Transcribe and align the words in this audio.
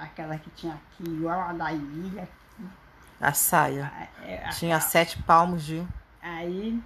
Aquela 0.00 0.38
que 0.38 0.50
tinha 0.50 0.74
aqui, 0.74 1.04
igual 1.04 1.40
a 1.40 1.52
da 1.52 1.72
ilha. 1.72 2.28
A 3.20 3.32
saia. 3.32 3.92
A- 3.94 4.24
é, 4.26 4.44
a- 4.44 4.48
Tinha 4.50 4.80
sete 4.80 5.20
palmos 5.22 5.64
de. 5.64 5.84
Aí 6.22 6.80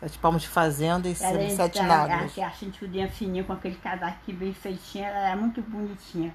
Sete 0.00 0.18
palmos 0.18 0.42
de 0.42 0.48
fazenda 0.48 1.08
e 1.08 1.16
ela 1.20 1.50
sete 1.50 1.82
nádegas. 1.82 2.38
a, 2.38 2.46
a 2.46 2.50
cinturinha 2.50 3.08
fininha 3.08 3.44
com 3.44 3.52
aquele 3.52 3.76
casaco 3.76 4.32
bem 4.32 4.52
feitinho, 4.52 5.04
ela 5.04 5.18
era 5.28 5.36
muito 5.36 5.62
bonitinha. 5.62 6.34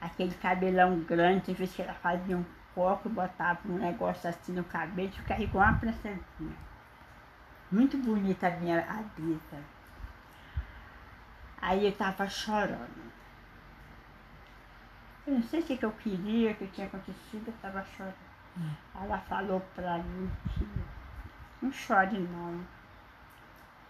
Aquele 0.00 0.34
cabelão 0.34 0.98
grande, 1.00 1.42
tem 1.46 1.54
vezes 1.54 1.74
que 1.74 1.82
ela 1.82 1.92
fazia 1.94 2.36
um 2.36 2.44
coco, 2.74 3.08
botava 3.08 3.58
um 3.66 3.78
negócio 3.78 4.28
assim 4.28 4.52
no 4.52 4.64
cabelo, 4.64 5.10
ficava 5.12 5.42
igual 5.42 5.64
uma 5.68 5.78
princesinha. 5.78 6.56
Muito 7.70 7.96
bonita 7.98 8.48
a 8.48 8.50
minha 8.52 8.78
Adita. 8.80 9.58
Aí 11.60 11.86
eu 11.86 11.92
tava 11.92 12.26
chorando. 12.28 13.09
Eu 15.30 15.36
não 15.36 15.42
sei 15.44 15.60
o 15.60 15.62
que, 15.62 15.80
eu 15.80 15.92
queria, 15.92 16.50
o 16.50 16.54
que 16.56 16.66
tinha 16.66 16.88
acontecido, 16.88 17.46
eu 17.46 17.54
tava 17.62 17.84
chorando. 17.96 18.16
Ela 19.00 19.16
falou 19.20 19.60
pra 19.76 19.98
mim 19.98 20.28
que 20.48 20.68
não 21.62 21.70
chore 21.70 22.18
não. 22.18 22.66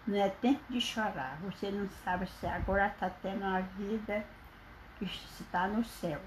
Não 0.05 0.17
é 0.17 0.29
tempo 0.29 0.61
de 0.69 0.79
chorar. 0.79 1.39
Você 1.41 1.71
não 1.71 1.89
sabe 2.03 2.27
se 2.27 2.45
agora 2.45 2.85
está 2.85 3.09
tendo 3.09 3.43
uma 3.43 3.59
vida 3.59 4.23
que 4.99 5.05
está 5.05 5.67
no 5.67 5.83
céu. 5.83 6.21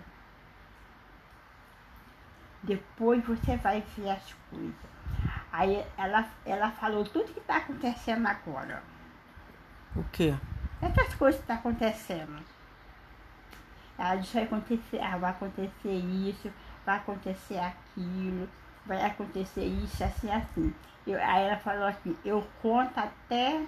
Depois 2.65 3.24
você 3.24 3.56
vai 3.59 3.84
ver 3.96 4.10
as 4.10 4.34
coisas. 4.51 4.74
Aí 5.52 5.87
ela, 5.96 6.28
ela 6.45 6.73
falou 6.73 7.04
tudo 7.04 7.32
que 7.32 7.38
está 7.38 7.59
acontecendo 7.59 8.26
agora. 8.26 8.82
O 9.95 10.02
quê? 10.10 10.34
Essas 10.82 11.15
coisas 11.15 11.37
que 11.37 11.45
estão 11.45 11.56
acontecendo. 11.56 12.53
Ela 13.98 14.16
disse, 14.16 14.34
vai 14.34 14.44
acontecer, 14.44 15.00
ah, 15.00 15.16
vai 15.16 15.30
acontecer 15.30 15.92
isso, 15.92 16.52
vai 16.84 16.96
acontecer 16.96 17.58
aquilo, 17.58 18.48
vai 18.84 19.04
acontecer 19.04 19.64
isso, 19.64 20.02
assim, 20.02 20.30
assim. 20.30 20.74
Eu- 21.06 21.23
aí 21.23 21.45
ela 21.46 21.56
falou 21.59 21.84
assim, 21.86 22.16
eu 22.24 22.46
conto 22.60 22.98
até. 22.98 23.64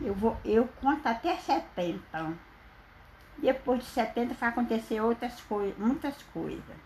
Eu, 0.00 0.14
vou, 0.14 0.36
eu 0.44 0.66
conto 0.80 1.06
até 1.06 1.36
70. 1.36 2.32
Depois 3.38 3.80
de 3.80 3.86
70 3.86 4.34
vai 4.34 4.48
acontecer 4.50 5.00
outras 5.00 5.40
coisas, 5.42 5.76
muitas 5.78 6.22
coisas. 6.34 6.76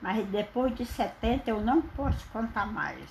Mas 0.00 0.26
depois 0.28 0.74
de 0.74 0.84
70 0.86 1.50
eu 1.50 1.60
não 1.60 1.82
posso 1.82 2.26
contar 2.28 2.66
mais. 2.66 3.08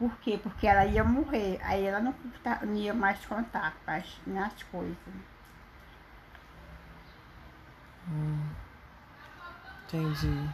Por 0.00 0.18
quê? 0.20 0.40
Porque 0.42 0.66
ela 0.66 0.86
ia 0.86 1.04
morrer. 1.04 1.60
Aí 1.62 1.84
ela 1.84 2.00
não, 2.00 2.14
não 2.62 2.74
ia 2.74 2.94
mais 2.94 3.22
contar 3.26 3.76
as, 3.86 4.06
as 4.26 4.62
coisas. 4.62 4.96
Entendi. 9.84 10.48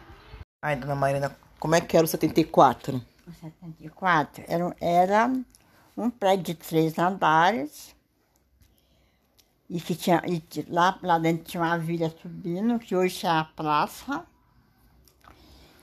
Ai, 0.61 0.75
dona 0.75 0.95
Marina, 0.95 1.33
como 1.61 1.75
é 1.75 1.79
que 1.79 1.95
era 1.95 2.03
o 2.03 2.09
74? 2.09 3.01
O 3.25 3.31
74 3.31 4.43
era, 4.49 4.75
era 4.81 5.33
um 5.95 6.09
prédio 6.09 6.43
de 6.43 6.55
três 6.55 6.99
andares. 6.99 7.95
E 9.69 9.79
que 9.79 9.95
tinha, 9.95 10.21
e 10.25 10.43
lá, 10.67 10.99
lá 11.01 11.17
dentro 11.17 11.45
tinha 11.45 11.63
uma 11.63 11.77
vila 11.77 12.13
subindo, 12.21 12.79
que 12.79 12.93
hoje 12.93 13.25
é 13.25 13.29
a 13.29 13.45
praça. 13.45 14.25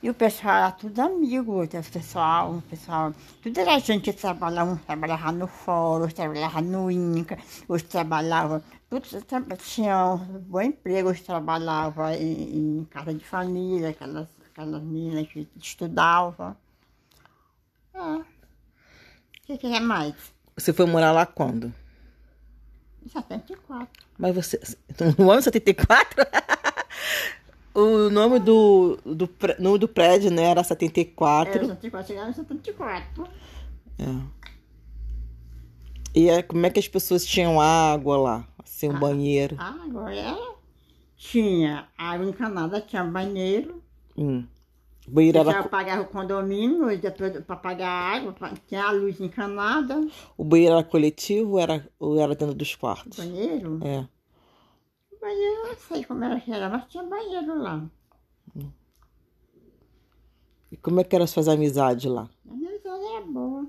E 0.05 0.11
o 0.11 0.13
pessoal 0.13 0.57
era 0.57 0.71
tudo 0.71 1.01
amigo, 1.01 1.65
o 1.65 1.67
pessoal, 1.67 2.57
o 2.57 2.61
pessoal, 2.61 3.15
tudo 3.43 3.59
era 3.59 3.79
gente 3.79 4.03
que 4.05 4.13
trabalhava, 4.13 4.73
um 4.73 4.77
trabalhava 4.77 5.33
no 5.33 5.47
fórum, 5.47 6.03
outros 6.03 6.13
trabalhava 6.13 6.61
no 6.61 6.91
INCA, 6.91 7.39
outros 7.67 7.89
trabalhavam, 7.89 8.63
todos 8.91 9.17
tinham 9.61 10.17
um 10.17 10.41
bom 10.41 10.61
emprego, 10.61 11.09
outros 11.09 11.25
trabalhavam 11.25 12.11
em, 12.11 12.81
em 12.81 12.85
casa 12.85 13.15
de 13.15 13.25
família, 13.25 13.89
aquelas, 13.89 14.29
aquelas 14.51 14.83
meninas 14.83 15.27
que 15.27 15.49
estudavam. 15.57 16.55
É. 17.95 17.99
O 17.99 18.25
que, 19.47 19.57
que 19.57 19.75
é 19.75 19.81
mais? 19.81 20.15
Você 20.55 20.75
foi 20.75 20.85
morar 20.85 21.13
lá 21.13 21.25
quando? 21.25 21.73
Em 23.03 23.09
74. 23.09 23.89
Mas 24.19 24.35
você. 24.35 24.61
No 25.17 25.31
ano 25.31 25.41
74? 25.41 26.27
o 27.75 28.09
nome 28.11 28.39
do, 28.39 28.99
do, 29.05 29.29
nome 29.59 29.79
do 29.79 29.89
prédio, 29.89 30.31
né? 30.31 30.43
Era 30.43 30.61
Era 30.61 30.65
74. 30.65 31.53
74, 31.61 32.07
chegaram 32.07 32.31
em 32.31 32.35
74. 32.35 33.25
É. 33.99 34.45
E 36.15 36.29
é, 36.29 36.43
como 36.43 36.65
é 36.65 36.71
que 36.71 36.79
as 36.79 36.87
pessoas 36.87 37.25
tinham 37.27 37.61
água 37.61 38.17
lá? 38.17 38.49
Assim, 38.63 38.89
um 38.89 38.99
banheiro. 38.99 39.57
Ah, 39.59 39.77
agora 39.85 40.15
é. 40.15 40.37
Tinha 41.17 41.89
água 41.99 42.27
encanada, 42.27 42.81
tinha 42.81 43.03
banheiro. 43.03 43.83
Hum. 44.17 44.45
O 45.07 45.11
banheiro 45.11 45.39
era, 45.39 45.65
pagava 45.65 46.03
o 46.03 46.07
condomínio 46.07 46.87
para 47.47 47.57
pagar 47.57 47.89
a 47.89 48.17
água, 48.17 48.33
pa- 48.33 48.53
tinha 48.67 48.85
a 48.85 48.91
luz 48.91 49.21
encanada. 49.21 50.07
o 50.37 50.45
banheiro 50.45 50.75
era 50.75 50.85
coletivo 50.85 51.53
ou 51.53 51.61
era, 51.61 51.89
ou 51.99 52.19
era 52.19 52.35
dentro 52.35 52.55
dos 52.55 52.75
quartos? 52.75 53.19
Banheiro. 53.19 53.81
É. 53.83 54.07
Banheiro, 55.25 55.55
eu 55.63 55.69
não 55.69 55.77
sei 55.79 56.05
como 56.05 56.23
era 56.23 56.39
que 56.39 56.53
era, 56.53 56.69
mas 56.69 56.85
tinha 56.91 57.03
banheiro 57.03 57.59
lá. 57.59 57.83
E 60.71 60.77
como 60.77 61.01
é 61.01 61.05
que 61.05 61.17
eram 61.17 61.25
as 61.25 61.31
suas 61.31 61.49
amizades 61.49 62.05
lá? 62.11 62.29
A 62.47 62.75
história 62.75 63.17
era 63.17 63.25
boa. 63.25 63.67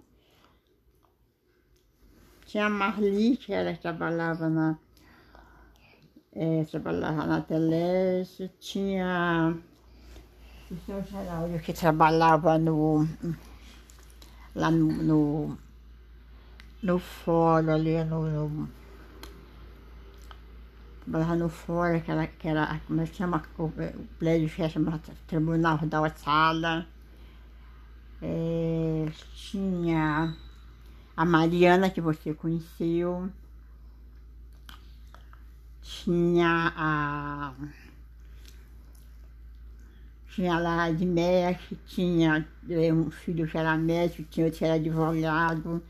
Tinha 2.46 2.66
a 2.66 2.70
Marli, 2.70 3.38
que 3.38 3.54
ela 3.54 3.74
trabalhava 3.78 4.50
na. 4.50 4.78
eh, 6.34 6.66
trabalhava 6.70 7.26
na 7.26 7.40
Teleste, 7.42 8.52
tinha 8.60 9.56
o 10.70 10.76
seu 10.86 11.02
Geraldo 11.04 11.58
que 11.60 11.72
trabalhava 11.72 12.58
no. 12.58 13.08
lá 14.54 14.70
no. 14.70 14.88
no, 14.92 15.58
no 16.84 17.00
fórum 17.00 17.72
ali, 17.72 18.04
no. 18.04 18.20
no 18.30 18.85
trabalhava 21.06 21.36
no 21.36 21.50
fórum, 21.50 22.00
que 22.00 22.12
era, 22.12 22.28
que 22.28 22.48
era 22.48 22.82
como 22.88 23.02
é 23.02 23.06
que 23.06 23.16
chama 23.16 23.44
o, 23.58 23.72
prédio 24.18 24.50
que 24.50 24.70
chama 24.70 25.00
Tribunal 25.28 25.78
da 25.78 26.02
Ossada. 26.02 26.88
É, 28.22 29.06
tinha 29.36 30.36
a 31.16 31.26
Mariana, 31.26 31.90
que 31.90 32.02
você 32.02 32.34
conheceu. 32.34 33.30
Tinha 35.82 36.74
a. 36.76 37.54
Tinha 40.30 40.60
lá 40.60 40.86
a 40.86 41.54
que 41.54 41.76
tinha 41.88 42.46
eh, 42.70 42.92
um 42.92 43.10
filho 43.10 43.48
que 43.48 43.58
era 43.58 43.78
médico, 43.78 44.24
tinha 44.30 44.48
outro 44.48 44.60
que 44.60 44.66
era 44.66 44.74
advogado. 44.74 45.82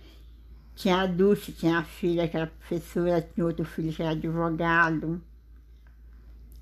Tinha 0.76 1.02
a 1.02 1.06
Dulce, 1.08 1.52
tinha 1.54 1.80
a 1.80 1.84
filha 1.84 2.28
que 2.28 2.36
era 2.36 2.48
professora, 2.48 3.22
tinha 3.22 3.46
outro 3.46 3.64
filho 3.66 3.94
que 3.94 4.02
era 4.02 4.12
advogado. 4.12 5.22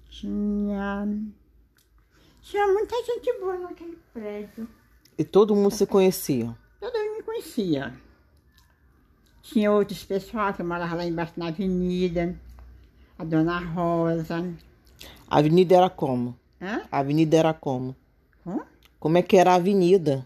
Tinha. 0.09 1.07
Tinha 2.41 2.67
muita 2.67 2.95
gente 3.03 3.39
boa 3.39 3.57
naquele 3.57 3.97
prédio. 4.13 4.67
E 5.17 5.23
todo 5.23 5.55
mundo 5.55 5.71
se 5.73 5.85
conhecia. 5.85 6.55
Todo 6.79 6.93
mundo 6.97 7.17
me 7.17 7.23
conhecia. 7.23 7.93
Tinha 9.41 9.71
outros 9.71 10.03
pessoal 10.03 10.53
que 10.53 10.61
moravam 10.63 10.97
lá 10.97 11.05
embaixo 11.05 11.33
na 11.37 11.47
avenida. 11.47 12.35
A 13.17 13.23
Dona 13.23 13.59
Rosa. 13.59 14.53
A 15.27 15.37
avenida 15.39 15.75
era 15.75 15.89
como? 15.89 16.37
Hã? 16.61 16.81
A 16.91 16.99
avenida 16.99 17.37
era 17.37 17.53
como? 17.53 17.95
Hã? 18.45 18.59
Como 18.99 19.17
é 19.17 19.21
que 19.21 19.37
era 19.37 19.51
a 19.51 19.55
avenida? 19.55 20.25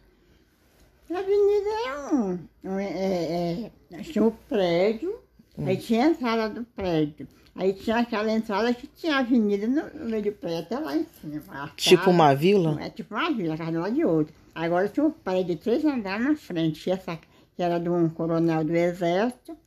A 1.09 1.19
avenida 1.19 1.69
é 1.87 1.97
um. 2.13 2.39
um- 2.63 2.79
é, 2.79 3.63
é, 3.65 3.71
tinha 4.03 4.23
o 4.25 4.31
prédio, 4.31 5.19
aí 5.65 5.77
tinha 5.77 6.05
a 6.05 6.09
entrada 6.09 6.49
do 6.49 6.65
prédio. 6.65 7.27
Aí 7.55 7.73
tinha 7.73 7.97
aquela 7.97 8.31
entrada 8.31 8.71
que 8.73 8.85
tinha 8.87 9.15
a 9.15 9.19
avenida 9.19 9.65
no, 9.67 10.05
meio 10.05 10.23
do 10.23 10.31
prédio, 10.33 10.59
até 10.59 10.77
lá 10.79 10.95
em 10.95 11.05
cima. 11.05 11.41
A 11.49 11.67
Tipo 11.75 11.97
casa- 11.97 12.09
uma 12.11 12.33
vila? 12.35 12.77
É 12.81 12.89
tipo 12.89 13.15
uma 13.15 13.31
vila, 13.31 13.57
cada 13.57 13.79
lá 13.79 13.89
de 13.89 14.05
outra. 14.05 14.33
Agora 14.53 14.87
tinha 14.87 15.05
um 15.05 15.11
prédio 15.11 15.55
de 15.55 15.61
três 15.61 15.83
andares 15.83 16.23
na 16.25 16.35
frente, 16.35 16.79
tinha 16.81 16.95
essa 16.95 17.15
que 17.55 17.63
era 17.63 17.79
de 17.79 17.89
um 17.89 18.07
coronel 18.09 18.63
do 18.63 18.75
exército. 18.75 19.57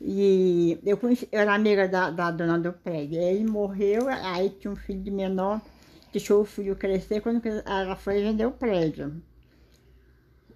E 0.00 0.78
eu, 0.84 0.96
conheci, 0.96 1.28
eu 1.32 1.40
era 1.40 1.54
amiga 1.54 1.88
da, 1.88 2.10
da 2.10 2.30
dona 2.30 2.58
do 2.58 2.72
prédio. 2.72 3.20
Ele 3.20 3.44
morreu, 3.44 4.08
aí 4.08 4.50
tinha 4.50 4.70
um 4.72 4.76
filho 4.76 5.00
de 5.02 5.10
menor, 5.10 5.60
deixou 6.12 6.42
o 6.42 6.44
filho 6.44 6.76
crescer 6.76 7.20
quando 7.20 7.40
ela 7.64 7.96
foi 7.96 8.22
vender 8.22 8.46
o 8.46 8.52
prédio. 8.52 9.20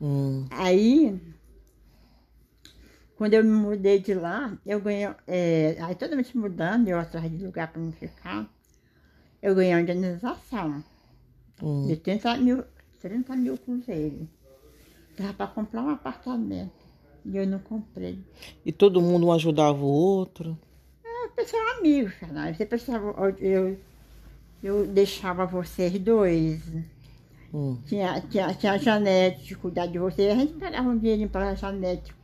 Hum. 0.01 0.47
Aí, 0.51 1.19
quando 3.19 3.35
eu 3.35 3.43
me 3.45 3.51
mudei 3.51 3.99
de 3.99 4.15
lá, 4.15 4.57
eu 4.65 4.81
ganhei. 4.81 5.09
é, 5.27 5.77
aí 5.81 5.95
toda 5.97 6.15
vez 6.15 6.33
mudando, 6.33 6.87
eu 6.89 6.99
atrás 6.99 7.29
de 7.31 7.45
lugar 7.45 7.67
para 7.67 7.83
me 7.83 7.93
ficar, 7.93 8.49
eu 9.43 9.55
ganhei 9.55 9.75
uma 9.75 9.81
indenização 9.83 10.83
Hum. 11.61 11.89
de 11.89 11.97
30 11.97 12.37
mil, 12.37 12.63
30 13.01 13.35
mil 13.35 13.59
cruzeiros. 13.59 14.29
Dava 15.19 15.35
para 15.35 15.47
comprar 15.49 15.83
um 15.83 15.91
apartamento. 15.91 16.71
E 17.25 17.37
eu 17.37 17.45
não 17.45 17.59
comprei. 17.59 18.21
E 18.65 18.71
todo 18.71 19.03
mundo 19.03 19.27
um 19.27 19.33
ajudava 19.33 19.77
o 19.79 19.89
outro. 19.89 20.57
Ah, 21.05 21.29
pessoal 21.35 21.79
amigo, 21.79 22.11
cara. 22.21 22.55
Você 22.55 22.65
precisava, 22.65 23.13
eu, 23.41 23.77
eu 24.63 24.87
deixava 24.87 25.45
vocês 25.45 25.99
dois. 25.99 26.63
Hum. 27.53 27.77
Tinha, 27.87 28.21
tinha, 28.21 28.55
tinha 28.55 28.73
a 28.75 28.79
Janete 28.79 29.57
cuidar 29.57 29.87
de 29.87 29.99
você. 29.99 30.29
A 30.29 30.37
gente 30.37 30.53
pegava 30.53 30.89
um 30.89 30.97
dinheirinho 30.97 31.29
para 31.29 31.51
a 31.51 31.55
Janete 31.57 32.15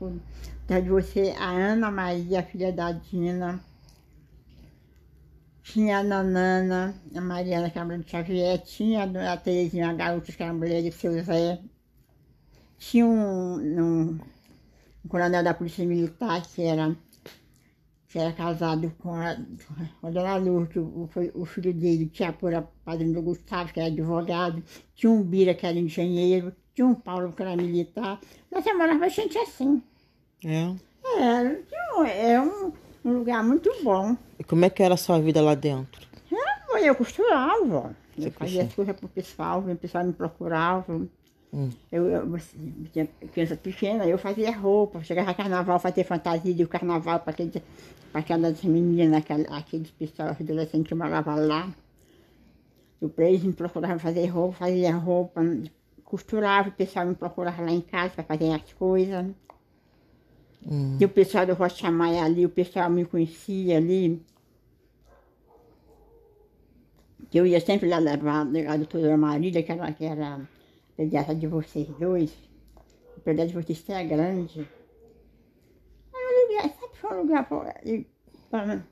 cuidar 0.65 0.81
de 0.81 0.89
você. 0.89 1.35
A 1.39 1.51
Ana 1.51 1.91
Maria, 1.91 2.43
filha 2.43 2.73
da 2.73 2.93
Dina. 2.93 3.61
Tinha 5.63 5.99
a 5.99 6.03
Nanana, 6.03 6.95
a 7.15 7.21
Mariana, 7.21 7.71
que 7.71 7.79
era 7.79 7.85
a 7.85 7.87
mulher 7.87 8.03
do 8.03 8.11
Xavier. 8.11 8.59
Tinha 8.63 9.05
a 9.33 9.37
Terezinha, 9.37 9.91
a 9.91 9.95
garota, 9.95 10.33
que 10.33 10.43
era 10.43 10.53
a 10.53 10.55
mulher 10.55 10.83
do 10.83 10.93
seu 10.93 11.23
Zé. 11.23 11.61
Tinha 12.79 13.07
um, 13.07 13.57
um, 13.57 14.21
um 15.05 15.09
coronel 15.09 15.43
da 15.43 15.55
Polícia 15.55 15.87
Militar, 15.87 16.43
que 16.43 16.63
era, 16.63 16.95
que 18.09 18.19
era 18.19 18.33
casado 18.33 18.95
com 18.99 19.15
a, 19.15 19.37
com 20.01 20.07
a 20.07 20.11
Dona 20.11 20.37
Lourdes, 20.37 20.77
o, 20.77 21.09
o 21.35 21.47
filho 21.47 21.73
dele, 21.73 22.07
tinha 22.09 22.33
por 22.33 22.55
a 22.55 22.61
padrinho 22.61 23.15
do 23.15 23.23
Gustavo, 23.23 23.73
que 23.73 23.81
era 23.81 23.89
advogado. 23.89 24.63
Tinha 24.95 25.11
um 25.11 25.23
Bira, 25.23 25.55
que 25.55 25.67
era 25.67 25.79
engenheiro. 25.79 26.55
Tinha 26.75 26.87
um 26.87 26.95
Paulo, 26.95 27.33
que 27.33 27.43
era 27.43 27.57
militar. 27.57 28.21
Nós 28.51 28.65
morava 28.77 29.09
gente 29.09 29.39
assim. 29.39 29.83
É. 30.45 31.97
Um- 31.97 32.05
é 32.05 32.41
um, 32.41 32.73
um 33.05 33.13
lugar 33.19 33.43
muito 33.45 33.71
bom. 33.83 34.17
E 34.39 34.45
como 34.45 34.65
é 34.65 34.71
que 34.71 34.83
era 34.83 34.95
a 34.95 34.97
sua 34.97 35.21
vida 35.21 35.41
lá 35.41 35.55
dentro? 35.55 36.07
É, 36.77 36.89
eu 36.89 36.95
costurava. 36.95 37.95
Você 38.17 38.29
Eu 38.29 38.33
fazia 38.33 38.63
as 38.65 38.75
coisas 38.75 38.97
pro 38.97 39.09
pessoal, 39.09 39.61
o 39.61 39.77
pessoal 39.77 40.05
me 40.05 40.13
procurava. 40.13 41.01
Hum. 41.53 41.71
Eu, 41.93 42.07
eu 42.09 42.39
tinha 42.93 43.07
criança 43.33 43.57
pequena, 43.57 44.05
eu 44.07 44.19
fazia 44.19 44.51
roupa, 44.57 45.03
chegava 45.05 45.33
carnaval, 45.35 45.79
fazia 45.79 46.05
fantasia 46.05 46.53
de 46.53 46.67
carnaval 46.67 47.21
para 47.21 47.33
aquelas 48.13 48.61
meninas, 48.65 49.19
aquela- 49.19 49.57
aqueles 49.57 49.91
pessoal 49.93 50.31
adolescentes 50.31 50.89
que 50.89 50.95
moravam 50.97 51.47
lá. 51.47 51.69
Pra 53.15 53.27
eles 53.29 53.45
me 53.45 53.53
procuravam 53.53 53.99
fazer 53.99 54.27
roupa, 54.27 54.57
fazia 54.59 54.95
roupa, 54.97 55.43
costurava, 56.03 56.71
o 56.71 56.73
pessoal 56.73 57.07
me 57.07 57.15
procurava 57.15 57.63
lá 57.63 57.71
em 57.71 57.81
casa 57.83 58.11
para 58.15 58.25
fazer 58.25 58.53
as 58.53 58.73
coisas. 58.73 59.27
Hum. 60.67 60.97
E 61.01 61.05
o 61.05 61.09
pessoal 61.09 61.47
do 61.47 61.55
Rocha 61.55 61.91
Maia 61.91 62.25
ali, 62.25 62.47
o 62.47 62.49
pessoal 62.49 62.91
me 62.91 63.05
conhecia 63.05 63.77
ali. 63.77 64.23
Eu 67.33 67.47
ia 67.47 67.61
sempre 67.61 67.89
lá 67.89 67.99
levar 67.99 68.47
a 68.69 68.77
doutora 68.77 69.17
Marília, 69.17 69.63
que 69.63 69.73
era, 69.73 69.93
que 69.93 70.05
era 70.05 70.49
pediatra 70.97 71.35
de 71.35 71.47
vocês 71.47 71.89
dois. 71.99 72.33
O 73.17 73.21
pediatra 73.21 73.49
de 73.49 73.67
vocês 73.67 73.89
é 73.91 74.05
grande. 74.05 74.69
Aí 76.15 76.23
um 76.25 76.49
lugar, 76.49 76.75
sabe, 76.79 76.97
foi 76.97 77.17
um 77.17 77.23
lugar. 77.23 77.49
ah, 78.53 78.83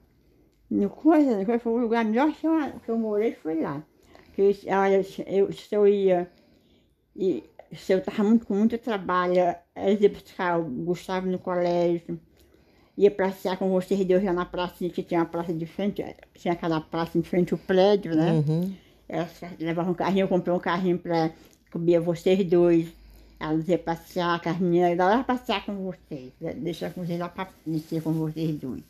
No 0.68 0.90
coisa, 0.90 1.38
no 1.38 1.46
coisa, 1.46 1.60
foi 1.60 1.72
o 1.72 1.78
lugar 1.78 2.04
melhor 2.04 2.32
que 2.32 2.46
eu, 2.46 2.80
que 2.80 2.88
eu 2.90 2.98
morei, 2.98 3.34
foi 3.34 3.60
lá. 3.60 3.82
Que 4.34 4.42
eu, 4.42 4.54
eu, 5.26 5.52
se 5.52 5.74
eu 5.74 5.86
ia. 5.86 6.30
E 7.14 7.44
se 7.74 7.92
eu 7.92 7.98
estava 7.98 8.22
muito, 8.22 8.46
com 8.46 8.54
muito 8.54 8.76
trabalho, 8.78 9.34
eu 9.76 9.98
ia 9.98 10.08
buscar 10.08 10.58
o 10.58 10.64
Gustavo 10.64 11.26
no 11.26 11.38
colégio, 11.38 12.20
ia 12.96 13.10
passear 13.10 13.56
com 13.56 13.70
vocês 13.70 14.04
dois 14.06 14.22
lá 14.22 14.32
na 14.32 14.44
praça, 14.44 14.88
que 14.88 15.02
tinha 15.02 15.20
uma 15.20 15.26
praça 15.26 15.52
de 15.52 15.66
frente, 15.66 16.04
tinha 16.34 16.52
aquela 16.52 16.80
praça 16.80 17.18
em 17.18 17.22
frente 17.22 17.52
ao 17.52 17.58
prédio, 17.58 18.14
né? 18.14 18.32
Uhum. 18.32 18.74
Ela 19.08 19.28
levava 19.58 19.90
um 19.90 19.94
carrinho, 19.94 20.24
eu 20.24 20.28
comprei 20.28 20.54
um 20.54 20.58
carrinho 20.58 20.98
para 20.98 21.30
comer 21.70 22.00
vocês 22.00 22.44
dois. 22.48 22.88
Elas 23.40 23.66
iam 23.68 23.78
passear, 23.78 24.36
a 24.36 24.38
carrinha, 24.38 24.88
ela 24.88 25.16
ia 25.16 25.24
passear 25.24 25.64
com 25.66 25.74
vocês, 25.84 26.32
né? 26.40 26.52
deixar 26.54 26.92
com 26.92 27.04
vocês 27.04 27.18
lá 27.18 27.28
para 27.28 27.48
descer 27.66 28.00
com 28.02 28.12
vocês 28.12 28.54
dois. 28.56 28.82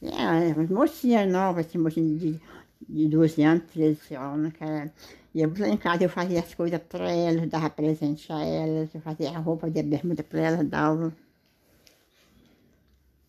É, 0.00 0.52
umas 0.54 0.70
mocinhas 0.70 1.30
novas, 1.30 1.66
assim, 1.66 1.76
mocinhas 1.76 2.20
de, 2.20 2.40
de 2.86 3.08
12 3.08 3.42
anos, 3.42 3.64
13 3.72 4.14
anos, 4.14 4.52
cara. 4.54 4.92
Íamos 5.34 5.58
lá 5.58 5.68
em 5.68 5.76
casa, 5.76 6.04
eu 6.04 6.08
fazia 6.08 6.40
as 6.40 6.54
coisas 6.54 6.80
para 6.82 7.10
elas, 7.10 7.48
dava 7.48 7.70
presente 7.70 8.32
a 8.32 8.40
elas, 8.42 8.94
eu 8.94 9.00
fazia 9.00 9.30
a 9.30 9.38
roupa 9.38 9.70
de 9.70 9.82
bermuda 9.82 10.22
para 10.22 10.40
elas, 10.40 10.68
dava. 10.68 11.14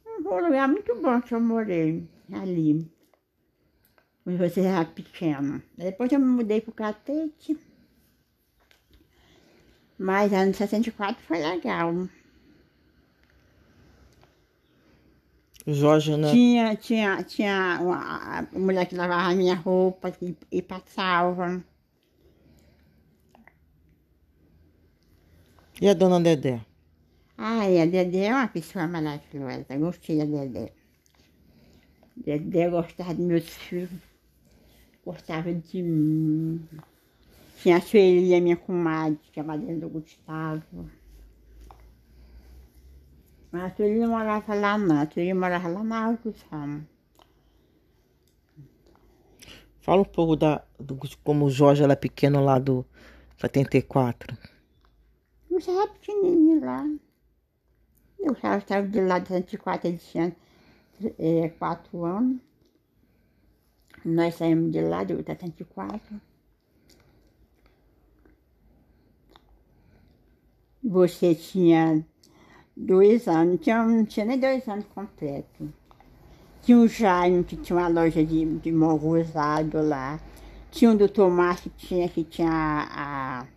Um 0.08 0.46
lugar 0.46 0.68
muito 0.68 0.96
bom 1.02 1.22
que 1.22 1.34
eu 1.34 1.42
morei 1.42 2.08
ali. 2.32 2.90
Quando 4.24 4.38
você 4.38 4.62
era 4.62 4.86
pequeno. 4.86 5.62
Depois 5.78 6.12
eu 6.12 6.20
me 6.20 6.26
mudei 6.26 6.62
pro 6.62 6.72
Catete. 6.72 7.58
Mas 9.98 10.32
ano 10.32 10.54
64 10.54 11.22
foi 11.24 11.40
legal. 11.40 11.94
O 11.94 12.10
Jorge, 15.68 16.16
né? 16.16 16.32
Tinha, 16.32 16.76
tinha, 16.76 17.24
tinha 17.24 17.80
uma, 17.82 18.40
a 18.40 18.48
mulher 18.58 18.86
que 18.86 18.96
lavava 18.96 19.30
a 19.30 19.36
minha 19.36 19.56
roupa 19.56 20.12
e, 20.22 20.36
e 20.52 20.62
passava. 20.62 21.64
E 25.82 25.88
a 25.88 25.94
dona 25.94 26.20
Dedé? 26.20 26.62
Ai, 27.38 27.82
a 27.82 27.86
Dedé 27.86 28.26
é 28.26 28.34
uma 28.34 28.48
pessoa 28.48 28.88
maravilhosa. 28.88 29.78
Gostei 29.78 30.18
da 30.18 30.26
Dedé. 30.26 30.74
Dedé 32.16 32.70
gostava 32.70 33.14
dos 33.14 33.26
meus 33.26 33.48
filhos. 33.50 33.90
Gostava 35.06 35.54
de 35.54 35.82
mim. 35.82 36.68
Tinha 37.62 37.78
a 37.78 37.82
Sueli, 37.82 38.40
minha 38.42 38.58
comadre, 38.58 39.20
que 39.32 39.40
a 39.40 39.44
madrinha 39.44 39.78
do 39.78 39.90
Gustavo. 39.90 40.90
Mas 43.52 43.74
não 43.78 44.10
morava 44.10 44.54
lá 44.54 44.78
não. 44.78 45.10
Sueli 45.10 45.34
morava 45.34 45.68
lá 45.68 45.84
na 45.84 46.06
Alto 46.06 46.34
Ramos. 46.52 46.84
Fala 49.82 50.02
um 50.02 50.06
pouco 50.06 50.36
da, 50.36 50.64
do, 50.80 51.00
como 51.24 51.46
o 51.46 51.50
Jorge 51.50 51.84
era 51.84 51.96
pequeno 51.96 52.44
lá 52.44 52.60
do 52.60 52.86
74. 53.38 54.38
Eu 55.50 55.58
estava 55.58 55.88
pequenininho 55.88 56.64
lá. 56.64 56.86
Eu 58.20 58.36
já 58.36 58.58
estava 58.58 58.88
de 58.88 59.02
lá 59.02 59.18
de 59.18 59.30
104, 59.30 59.88
ele 59.88 59.98
tinha 59.98 60.36
é, 61.18 61.50
quatro 61.50 62.06
anos. 62.06 62.40
Nós 64.06 64.36
saímos 64.36 64.72
de 64.72 64.82
lá, 64.82 65.04
de 65.04 65.16
74. 65.16 66.22
Você 70.84 71.34
tinha 71.34 72.06
dois 72.80 73.28
anos, 73.28 73.60
tinha, 73.62 73.84
não 73.84 74.06
tinha 74.06 74.26
nem 74.26 74.40
dois 74.40 74.68
anos 74.68 74.86
completos. 74.96 75.68
Tinha 76.62 76.78
o 76.78 76.88
Jaime, 76.88 77.44
que 77.44 77.56
tinha 77.56 77.78
uma 77.78 77.88
loja 77.88 78.24
de, 78.24 78.46
de 78.46 78.72
morro 78.72 79.20
usado 79.20 79.82
lá. 79.82 80.20
Tinha 80.72 80.92
o 80.92 80.98
doutor 80.98 81.30
Márcio, 81.30 81.72
que 81.72 81.88
tinha, 81.88 82.10
que 82.10 82.24
tinha 82.24 82.50
a, 82.52 83.42
a 83.42 83.48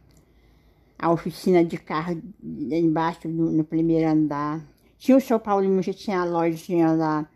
a 1.02 1.10
oficina 1.10 1.64
de 1.64 1.76
carro 1.76 2.22
embaixo 2.40 3.26
no, 3.26 3.50
no 3.50 3.64
primeiro 3.64 4.08
andar. 4.08 4.64
Tinha 4.96 5.16
o 5.16 5.20
seu 5.20 5.40
Paulinho 5.40 5.82
que 5.82 5.92
tinha 5.92 6.20
a 6.20 6.24
lojinha 6.24 6.92
lá 6.92 7.28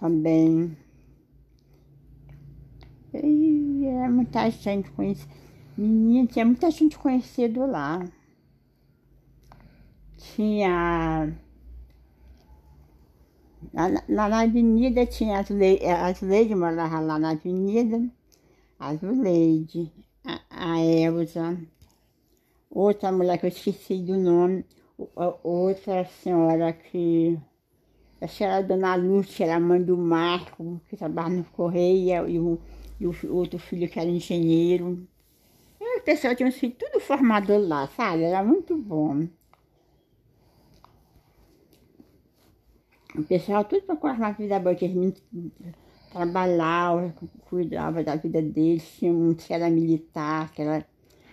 também. 0.00 0.76
E 3.14 3.86
era 3.86 4.10
muita 4.10 4.50
gente 4.50 4.90
conhecida. 4.90 5.32
Menina, 5.78 6.26
tinha 6.26 6.44
muita 6.44 6.68
gente 6.72 6.98
conhecida 6.98 7.64
lá. 7.64 8.04
Tinha. 10.24 11.32
Lá, 13.72 13.88
na- 14.28 14.40
avenida 14.40 15.04
tinha 15.06 15.40
as 15.40 15.48
Leide, 15.50 15.84
as 15.86 16.20
Leide 16.20 16.54
morava 16.54 17.00
lá 17.00 17.18
na 17.18 17.30
avenida. 17.30 17.98
As 18.78 19.00
Leide, 19.02 19.92
a, 20.24 20.40
a 20.50 20.80
Elza 20.80 21.58
outra 22.74 23.12
mulher 23.12 23.38
que 23.38 23.46
eu 23.46 23.48
esqueci 23.48 23.98
do 24.02 24.16
nome, 24.18 24.64
outra 25.42 26.04
senhora 26.04 26.72
que. 26.72 27.38
A 28.20 28.62
dona 28.62 28.94
Lúcia, 28.94 29.44
era 29.44 29.60
mãe 29.60 29.82
do 29.82 29.98
Marco, 29.98 30.80
que 30.88 30.96
trabalha 30.96 31.36
no 31.36 31.44
Correio, 31.44 32.26
e 32.28 32.38
o, 32.38 32.58
e 32.98 33.06
o 33.06 33.14
outro 33.34 33.58
filho 33.58 33.88
que 33.88 34.00
era 34.00 34.08
engenheiro. 34.08 35.06
E 35.80 35.98
o 35.98 36.02
pessoal 36.02 36.34
tinha 36.34 36.50
filhos 36.50 36.76
tudo 36.78 37.00
formado 37.00 37.56
lá, 37.58 37.86
sabe? 37.88 38.22
Era 38.24 38.42
muito 38.42 38.76
bom. 38.78 39.28
O 43.16 43.22
pessoal 43.22 43.64
tudo 43.64 43.82
procurava 43.82 44.18
uma 44.20 44.32
vida 44.32 44.58
boa, 44.58 44.74
que 44.74 44.86
os 44.86 44.90
meninos 44.92 45.22
trabalhavam, 46.10 47.12
cuidavam 47.48 48.02
da 48.02 48.16
vida 48.16 48.42
deles, 48.42 48.82
tinha 48.98 49.12
um 49.12 49.34
que 49.34 49.52
era 49.52 49.70
militar, 49.70 50.50
que 50.52 50.62
era 50.62 50.86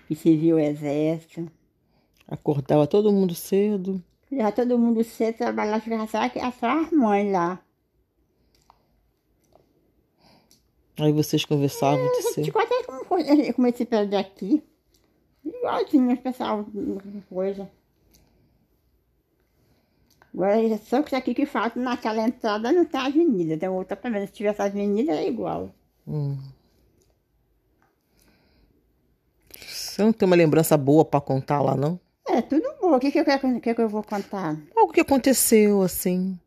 que 0.08 0.16
serviu 0.16 0.58
o 0.58 0.60
exército. 0.60 1.52
Acordava 2.28 2.86
todo 2.88 3.12
mundo 3.12 3.34
cedo. 3.34 4.02
Já 4.32 4.52
todo 4.52 4.78
mundo 4.78 5.04
cedo 5.04 5.38
trabalhava, 5.38 5.82
ficava 5.82 6.08
só, 6.08 6.20
aqui- 6.20 6.40
só 6.60 6.80
as 6.84 6.92
mães 6.92 7.32
lá. 7.32 7.60
Aí 11.00 11.12
vocês 11.12 11.44
conversavam 11.46 12.06
de 12.06 12.18
Te 12.18 12.34
cedo. 12.34 12.52
como 12.54 13.06
foi, 13.06 13.54
como 13.54 13.68
esse 13.68 13.86
pé 13.86 14.06
daqui. 14.06 14.64
Igualzinho, 15.44 16.14
o 16.14 16.18
pessoal, 16.18 16.66
coisa. 17.28 17.70
Agora, 20.34 20.78
só 20.78 21.02
que 21.02 21.10
isso 21.10 21.16
aqui 21.16 21.34
que 21.34 21.46
falta, 21.46 21.80
naquela 21.80 22.22
entrada 22.22 22.72
não 22.72 22.86
tem 22.86 23.00
avenida, 23.02 23.58
tem 23.58 23.68
outra 23.70 23.96
também. 23.98 24.26
Se 24.26 24.32
tivesse 24.34 24.62
avenida, 24.62 25.12
é 25.14 25.28
igual. 25.28 25.70
Hum. 26.08 26.38
Você 29.68 30.02
não 30.02 30.14
tem 30.14 30.26
uma 30.26 30.36
lembrança 30.36 30.78
boa 30.78 31.04
pra 31.04 31.20
contar 31.22 31.62
lá, 31.62 31.76
não? 31.76 32.00
É, 32.28 32.42
tudo 32.42 32.64
bom. 32.80 32.96
O 32.96 33.00
que, 33.00 33.12
que, 33.12 33.20
eu, 33.20 33.26
quero- 33.26 33.60
que, 33.60 33.74
que 33.74 33.82
eu 33.82 33.90
vou 33.90 34.04
contar? 34.04 34.58
Algo 34.76 34.94
que 34.94 35.02
aconteceu, 35.02 35.82
assim. 35.82 36.40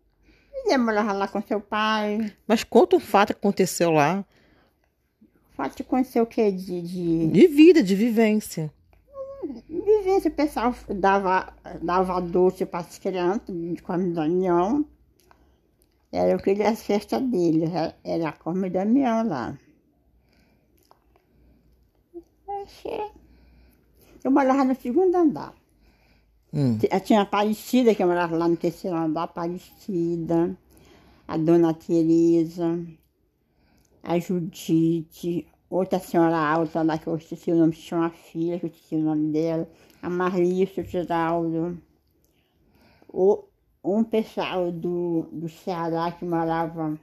Ele 0.64 0.78
morava 0.78 1.12
lá 1.12 1.28
com 1.28 1.42
seu 1.42 1.60
pai. 1.60 2.32
Mas 2.46 2.64
conta 2.64 2.96
um 2.96 3.00
fato 3.00 3.34
que 3.34 3.38
aconteceu 3.38 3.90
lá. 3.90 4.24
Fato 5.54 5.76
de 5.76 5.84
conhecer 5.84 6.20
o 6.20 6.26
quê? 6.26 6.50
De, 6.50 6.80
de, 6.80 7.28
De 7.28 7.46
vida, 7.46 7.82
de 7.82 7.94
vivência. 7.94 8.72
Vivência. 9.68 10.30
O 10.30 10.34
pessoal 10.34 10.74
dava, 10.88 11.52
dava 11.82 12.20
doce 12.20 12.64
para 12.66 12.80
as 12.80 12.98
crianças, 12.98 13.46
de 13.54 13.82
come 13.82 14.12
Damião. 14.12 14.84
Era 16.12 16.36
o 16.36 16.42
que 16.42 16.50
ele 16.50 16.62
as 16.64 16.82
festas 16.82 17.22
dele. 17.32 17.64
Era- 18.04 18.28
a 18.28 18.32
come 18.32 18.70
Damião 18.70 19.26
lá. 19.28 19.56
Eu 24.24 24.30
morava 24.30 24.64
no 24.64 24.74
segundo 24.74 25.14
andar. 25.14 25.54
Hum. 26.52 26.78
T- 26.78 26.88
Tinha 27.00 27.20
a 27.20 27.22
Aparecida, 27.22 27.94
que 27.94 28.04
morava 28.04 28.36
lá 28.36 28.48
no 28.48 28.56
terceiro 28.56 28.96
andar, 28.96 29.24
Aparecida, 29.24 30.56
a 31.28 31.36
Dona 31.36 31.74
Teresa, 31.74 32.70
a 34.02 34.18
Judite, 34.18 35.46
outra 35.68 35.98
senhora 35.98 36.36
alta 36.36 36.82
lá, 36.82 36.98
que 36.98 37.06
eu 37.06 37.16
esqueci 37.16 37.50
o 37.50 37.56
nome, 37.56 37.72
tinha 37.72 38.00
uma 38.00 38.10
filha, 38.10 38.58
que 38.58 38.66
eu 38.66 38.70
esqueci 38.70 38.96
o 38.96 39.02
nome 39.02 39.32
dela, 39.32 39.68
a 40.02 40.08
Marlícia, 40.10 40.82
o 40.82 40.86
Geraldo, 40.86 41.78
o, 43.08 43.44
um 43.82 44.02
pessoal 44.04 44.72
do, 44.72 45.28
do 45.32 45.48
Ceará 45.48 46.10
que 46.12 46.24
morava 46.24 46.98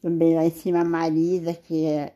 também 0.00 0.34
lá 0.34 0.44
em 0.44 0.50
cima, 0.50 0.80
a 0.80 0.84
Marisa, 0.84 1.54
que 1.54 1.86
é 1.86 2.12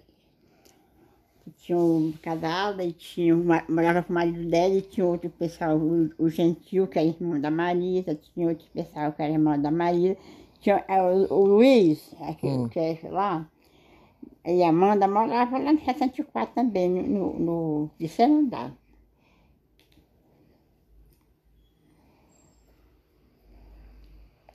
que 1.46 1.50
tinha 1.52 1.78
um 1.78 2.12
casada 2.20 2.82
e 2.82 2.92
tinha 2.92 3.36
uma, 3.36 3.62
morava 3.68 4.02
com 4.02 4.10
o 4.10 4.14
marido 4.14 4.48
dela 4.50 4.74
e 4.74 4.82
tinha 4.82 5.06
outro 5.06 5.30
pessoal, 5.30 5.76
o, 5.76 6.10
o 6.18 6.28
Gentil, 6.28 6.88
que 6.88 6.98
era 6.98 7.06
irmão 7.06 7.40
da 7.40 7.52
Marisa, 7.52 8.16
tinha 8.16 8.48
outro 8.48 8.66
pessoal 8.74 9.12
que 9.12 9.22
era 9.22 9.32
irmão 9.32 9.60
da 9.60 9.70
Marisa, 9.70 10.16
tinha 10.60 10.84
é, 10.88 11.00
o, 11.00 11.32
o 11.32 11.46
Luiz, 11.46 12.12
aquele 12.20 12.68
que 12.68 12.80
é 12.80 12.98
lá, 13.10 13.48
e 14.46 14.62
a 14.62 14.68
Amanda 14.68 15.08
morava 15.08 15.58
lá 15.58 15.72
no 15.72 15.84
64 15.84 16.54
também, 16.54 16.88
no, 16.88 17.02
no, 17.02 17.38
no 17.38 17.90
terceiro 17.98 18.34
andar. 18.34 18.72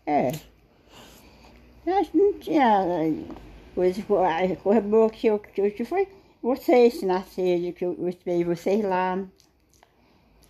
É. 0.06 0.32
Eu 1.86 1.96
acho 1.98 2.12
que 2.12 2.18
não 2.18 2.34
tinha 2.40 2.84
eh, 2.86 3.14
coisa, 3.76 4.02
a 4.02 4.56
coisa 4.58 4.82
boa 4.82 5.10
que 5.10 5.28
eu, 5.28 5.40
que 5.40 5.72
tive 5.72 5.86
foi 5.86 6.08
vocês 6.42 7.02
nasceram, 7.04 7.72
que 7.72 7.86
eu, 7.86 7.96
eu 8.00 8.10
esperei 8.10 8.44
vocês 8.44 8.84
lá. 8.84 9.24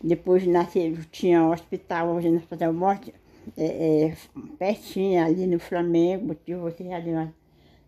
Depois 0.03 0.43
de 0.43 0.49
nascer, 0.49 1.05
tinha 1.11 1.43
um 1.43 1.51
hospital, 1.51 2.09
hoje 2.09 2.29
no 2.29 2.37
Hospital 2.37 2.73
Morte, 2.73 3.13
é, 3.57 4.05
é, 4.05 4.17
pertinho 4.57 5.23
ali 5.23 5.45
no 5.45 5.59
Flamengo, 5.59 6.33
tive 6.35 6.59
vocês 6.59 6.89
ali 6.91 7.11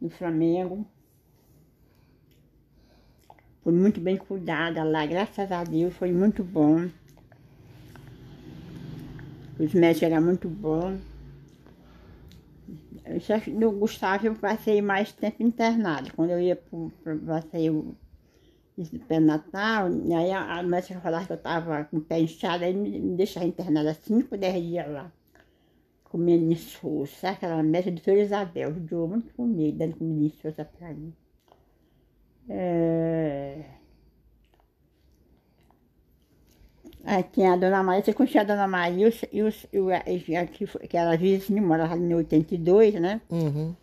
no 0.01 0.09
Flamengo. 0.09 0.85
Foi 3.63 3.71
muito 3.73 4.01
bem 4.01 4.17
cuidada 4.17 4.83
lá, 4.83 5.05
graças 5.05 5.51
a 5.51 5.63
Deus, 5.63 5.93
foi 5.93 6.11
muito 6.11 6.43
bom. 6.43 6.89
Os 9.57 9.73
médicos 9.73 10.03
eram 10.03 10.21
muito 10.21 10.49
bons. 10.49 10.99
Só 13.21 13.39
que 13.39 13.51
no 13.51 13.71
Gustavo 13.71 14.27
eu 14.27 14.35
passei 14.35 14.81
mais 14.81 15.11
tempo 15.11 15.43
internado. 15.43 16.11
Quando 16.13 16.31
eu 16.31 16.39
ia 16.39 16.55
para 16.55 17.15
passei 17.15 17.69
o 17.69 17.95
esse 18.77 18.97
pré-natal, 18.97 19.91
e 19.91 20.13
aí 20.13 20.31
a, 20.31 20.59
a 20.59 20.63
médica 20.63 20.99
falava 20.99 21.25
que 21.25 21.31
eu 21.31 21.37
estava 21.37 21.83
com 21.85 21.97
o 21.97 22.01
pé 22.01 22.19
inchado, 22.19 22.63
aí 22.63 22.73
me, 22.73 22.99
me 22.99 23.15
deixava 23.15 23.45
internada 23.45 23.93
5, 23.93 24.35
10 24.35 24.63
dias 24.63 24.91
lá. 24.91 25.11
Comendo 26.05 26.51
insosso, 26.51 27.15
sabe 27.15 27.35
aquela 27.35 27.61
médica 27.63 27.91
de 27.91 27.97
Doutora 27.97 28.19
Isabel, 28.19 28.73
judiou 28.73 29.07
muito 29.07 29.33
comigo, 29.33 29.77
dando 29.77 29.95
comida 29.97 30.25
insossa 30.25 30.65
para 30.65 30.93
mim. 30.93 31.13
É... 32.49 33.52
Aí 37.05 37.23
tinha 37.23 37.53
a 37.53 37.57
Dona 37.57 37.83
Maria, 37.83 38.03
você 38.03 38.13
conhecia 38.13 38.41
a 38.41 38.43
Dona 38.45 38.67
Maria, 38.67 39.05
e 39.05 39.09
os, 39.09 39.25
e 39.31 39.41
os, 39.43 39.65
e 39.73 39.79
o- 39.79 40.47
que, 40.47 40.65
que 40.87 40.95
era 40.97 41.17
vizinha, 41.17 41.61
morava 41.61 41.97
em 41.97 42.13
82, 42.13 42.93
né? 42.95 43.19
Uhum. 43.29 43.75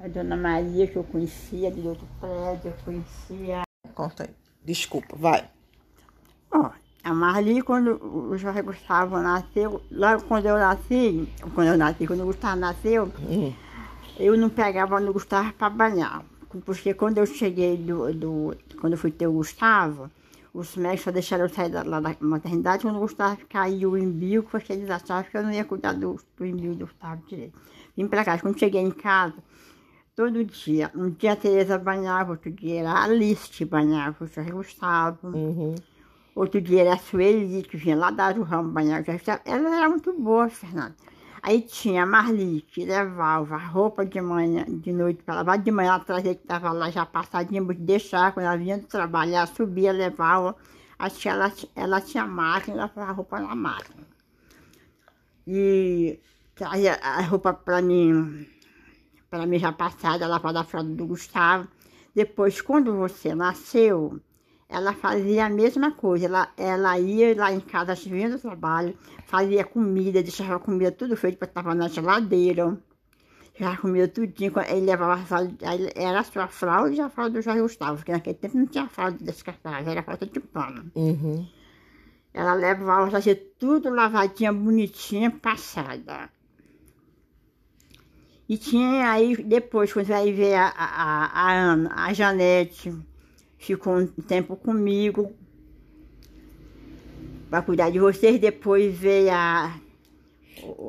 A 0.00 0.08
Dona 0.08 0.36
Maria 0.36 0.86
que 0.88 0.96
eu 0.96 1.04
conhecia, 1.04 1.70
do 1.70 1.88
outro 1.90 2.08
prédio, 2.20 2.72
eu 2.72 2.74
conhecia. 2.84 3.62
Conta 3.94 4.24
aí. 4.24 4.30
Desculpa, 4.64 5.14
vai. 5.16 5.44
Ó, 6.50 6.70
a 7.04 7.14
Marli, 7.14 7.62
quando 7.62 8.04
o 8.04 8.36
Jorge 8.36 8.62
Gustavo 8.62 9.18
nasceu, 9.20 9.80
logo 9.90 10.22
quando 10.24 10.46
eu 10.46 10.56
nasci, 10.58 11.28
quando 11.54 11.68
eu 11.68 11.76
nasci, 11.78 12.06
quando 12.06 12.22
o 12.22 12.26
Gustavo 12.26 12.56
nasceu, 12.60 13.10
Hum. 13.20 13.52
eu 14.18 14.36
não 14.36 14.48
pegava 14.50 14.98
no 15.00 15.12
Gustavo 15.12 15.52
para 15.52 15.70
banhar. 15.70 16.24
Porque 16.66 16.92
quando 16.92 17.18
eu 17.18 17.26
cheguei 17.26 17.76
do, 17.76 18.12
do. 18.12 18.56
Quando 18.80 18.92
eu 18.94 18.98
fui 18.98 19.10
ter 19.10 19.26
o 19.26 19.32
Gustavo, 19.32 20.10
os 20.54 20.76
médicos 20.76 21.04
só 21.04 21.10
deixaram 21.10 21.44
eu 21.44 21.48
sair 21.48 21.70
da, 21.70 21.82
lá 21.82 22.00
da 22.00 22.14
maternidade 22.20 22.82
quando 22.82 22.96
o 22.96 23.00
Gustavo 23.00 23.38
caiu 23.48 23.92
o 23.92 23.98
embigo, 23.98 24.46
porque 24.50 24.72
eles 24.72 24.90
achavam 24.90 25.24
que 25.30 25.36
eu 25.36 25.42
não 25.42 25.52
ia 25.52 25.64
cuidar 25.64 25.92
do, 25.92 26.18
do 26.36 26.44
do 26.76 26.86
Gustavo 26.86 27.22
direito. 27.26 27.58
Vim 27.96 28.06
pra 28.06 28.24
casa, 28.24 28.42
quando 28.42 28.58
cheguei 28.58 28.80
em 28.80 28.90
casa, 28.90 29.34
todo 30.14 30.44
dia, 30.44 30.90
um 30.94 31.10
dia 31.10 31.32
a 31.32 31.36
Tereza 31.36 31.78
banhava, 31.78 32.32
outro 32.32 32.50
dia 32.50 32.80
era 32.80 32.90
a 32.92 33.04
Alice 33.04 33.48
que 33.48 33.64
banhava, 33.64 34.24
o 34.24 34.26
Jorge 34.26 34.50
Gustavo. 34.52 35.28
Uhum. 35.28 35.74
Outro 36.34 36.60
dia 36.62 36.80
era 36.82 36.94
a 36.94 36.98
Sueli, 36.98 37.62
que 37.62 37.76
vinha 37.76 37.94
lá 37.96 38.10
dar 38.10 38.38
o 38.38 38.42
ramo 38.42 38.70
estava- 39.22 39.42
Ela 39.44 39.76
era 39.76 39.88
muito 39.88 40.12
boa, 40.14 40.48
Fernanda. 40.48 40.94
Aí 41.42 41.60
tinha 41.60 42.04
a 42.04 42.06
Marli, 42.06 42.60
que 42.62 42.84
levava 42.84 43.56
a 43.56 43.58
roupa 43.58 44.06
de 44.06 44.20
manhã, 44.20 44.64
de 44.68 44.92
noite 44.92 45.24
para 45.24 45.34
lavar. 45.36 45.58
De 45.58 45.72
manhã 45.72 45.98
trazia 45.98 46.36
que 46.36 46.42
estava 46.42 46.70
lá 46.70 46.88
já 46.88 47.04
passadinha, 47.04 47.60
deixar. 47.80 48.32
Quando 48.32 48.46
ela 48.46 48.56
vinha 48.56 48.80
ela 49.38 49.46
subia, 49.46 49.92
levava. 49.92 50.54
Acho 50.96 51.18
que 51.18 51.28
ela, 51.28 51.52
ela 51.74 52.00
tinha 52.00 52.24
máquina, 52.26 52.76
lavava 52.76 53.10
a 53.10 53.12
roupa 53.12 53.40
na 53.40 53.56
máquina. 53.56 54.06
E 55.44 56.20
trazia 56.54 56.94
a 57.02 57.20
roupa 57.22 57.52
para 57.52 57.82
mim, 57.82 58.46
para 59.28 59.44
mim 59.44 59.58
já 59.58 59.72
passada, 59.72 60.28
lavada 60.28 60.60
da 60.60 60.64
fralda 60.64 60.94
do 60.94 61.06
Gustavo. 61.06 61.66
Depois, 62.14 62.60
quando 62.60 62.96
você 62.96 63.34
nasceu, 63.34 64.20
ela 64.72 64.94
fazia 64.94 65.44
a 65.44 65.50
mesma 65.50 65.92
coisa. 65.92 66.24
Ela, 66.26 66.48
ela 66.56 66.98
ia 66.98 67.36
lá 67.36 67.52
em 67.52 67.60
casa, 67.60 67.94
vinha 67.94 68.30
do 68.30 68.38
trabalho, 68.38 68.96
fazia 69.26 69.64
comida, 69.64 70.22
deixava 70.22 70.58
comida 70.58 70.90
tudo 70.90 71.14
feito 71.14 71.36
para 71.36 71.48
estar 71.48 71.74
na 71.74 71.88
geladeira. 71.88 72.78
Já 73.54 73.76
comia 73.76 74.08
tudinho, 74.08 74.52
ele 74.66 74.86
levava 74.86 75.36
aí 75.62 75.90
era 75.94 76.20
a 76.20 76.24
sua 76.24 76.48
fralda 76.48 76.90
e 76.90 77.00
a 77.00 77.10
fralda 77.10 77.34
do 77.34 77.42
Jorge 77.42 77.60
Gustavo, 77.60 77.96
porque 77.96 78.10
naquele 78.10 78.34
tempo 78.34 78.56
não 78.56 78.66
tinha 78.66 78.88
fralda 78.88 79.18
descartável, 79.20 79.92
era 79.92 80.02
fralda 80.02 80.24
de 80.24 80.40
pano. 80.40 80.90
Uhum. 80.94 81.46
Ela 82.32 82.54
levava, 82.54 83.10
fazia 83.10 83.36
tudo 83.58 83.90
lavadinha, 83.90 84.54
bonitinha, 84.54 85.30
passada. 85.30 86.30
E 88.48 88.56
tinha 88.56 89.10
aí, 89.10 89.36
depois, 89.36 89.92
quando 89.92 90.06
você 90.06 90.12
vai 90.12 90.32
ver 90.32 90.54
a, 90.54 90.68
a, 90.68 91.26
a 91.26 91.52
Ana, 91.52 91.92
a 91.94 92.12
Janete, 92.14 92.92
ficou 93.62 93.96
um 93.96 94.06
tempo 94.06 94.56
comigo 94.56 95.32
para 97.48 97.62
cuidar 97.62 97.90
de 97.90 97.98
vocês. 97.98 98.38
Depois 98.38 98.94
veio 98.94 99.30
a, 99.30 99.78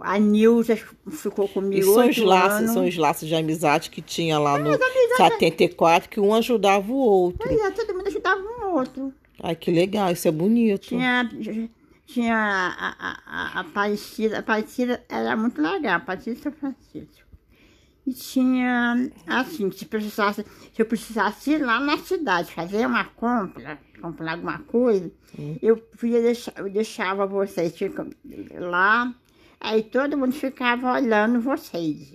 a 0.01 0.17
Nilza, 0.19 0.75
ficou 1.11 1.45
E 1.45 1.49
comigo 1.49 1.93
são 1.93 2.09
os 2.09 2.17
laços, 2.17 2.59
anos. 2.59 2.71
são 2.71 2.87
os 2.87 2.97
laços 2.97 3.27
de 3.27 3.35
amizade 3.35 3.89
que 3.89 4.01
tinha 4.01 4.39
lá 4.39 4.57
no 4.57 4.71
74, 5.17 6.09
que 6.09 6.19
um 6.19 6.33
ajudava 6.33 6.91
o 6.91 6.95
outro. 6.95 7.47
Pois 7.47 7.59
é, 7.59 7.71
todo 7.71 7.93
mundo 7.93 8.07
ajudava 8.07 8.41
um 8.41 8.75
outro. 8.75 9.13
Ai, 9.41 9.55
que 9.55 9.71
legal, 9.71 10.11
isso 10.11 10.27
é 10.27 10.31
bonito. 10.31 10.87
Tinha, 10.87 11.29
tinha 12.05 12.35
a, 12.35 12.87
a, 12.89 13.19
a, 13.25 13.57
a 13.57 13.59
Aparecida, 13.59 14.37
a 14.37 14.39
Aparecida 14.39 15.03
era 15.09 15.35
muito 15.35 15.61
legal, 15.61 15.93
a 15.93 15.95
Aparecida 15.97 16.37
e 16.39 16.41
São 16.41 16.51
Francisco. 16.51 17.22
E 18.05 18.13
tinha, 18.13 19.09
assim, 19.25 19.71
se 19.71 19.85
precisasse, 19.85 20.45
se 20.73 20.81
eu 20.81 20.85
precisasse 20.85 21.51
ir 21.51 21.59
lá 21.59 21.79
na 21.79 21.97
cidade 21.97 22.53
fazer 22.53 22.85
uma 22.85 23.05
compra, 23.05 23.79
comprar 24.01 24.33
alguma 24.33 24.59
coisa, 24.59 25.09
eu 25.61 25.77
podia 25.77 26.21
deixar, 26.21 26.53
eu 26.57 26.69
deixava 26.69 27.25
vocês 27.25 27.73
lá, 28.59 29.13
aí 29.59 29.83
todo 29.83 30.17
mundo 30.17 30.33
ficava 30.33 30.93
olhando 30.93 31.39
vocês 31.39 32.13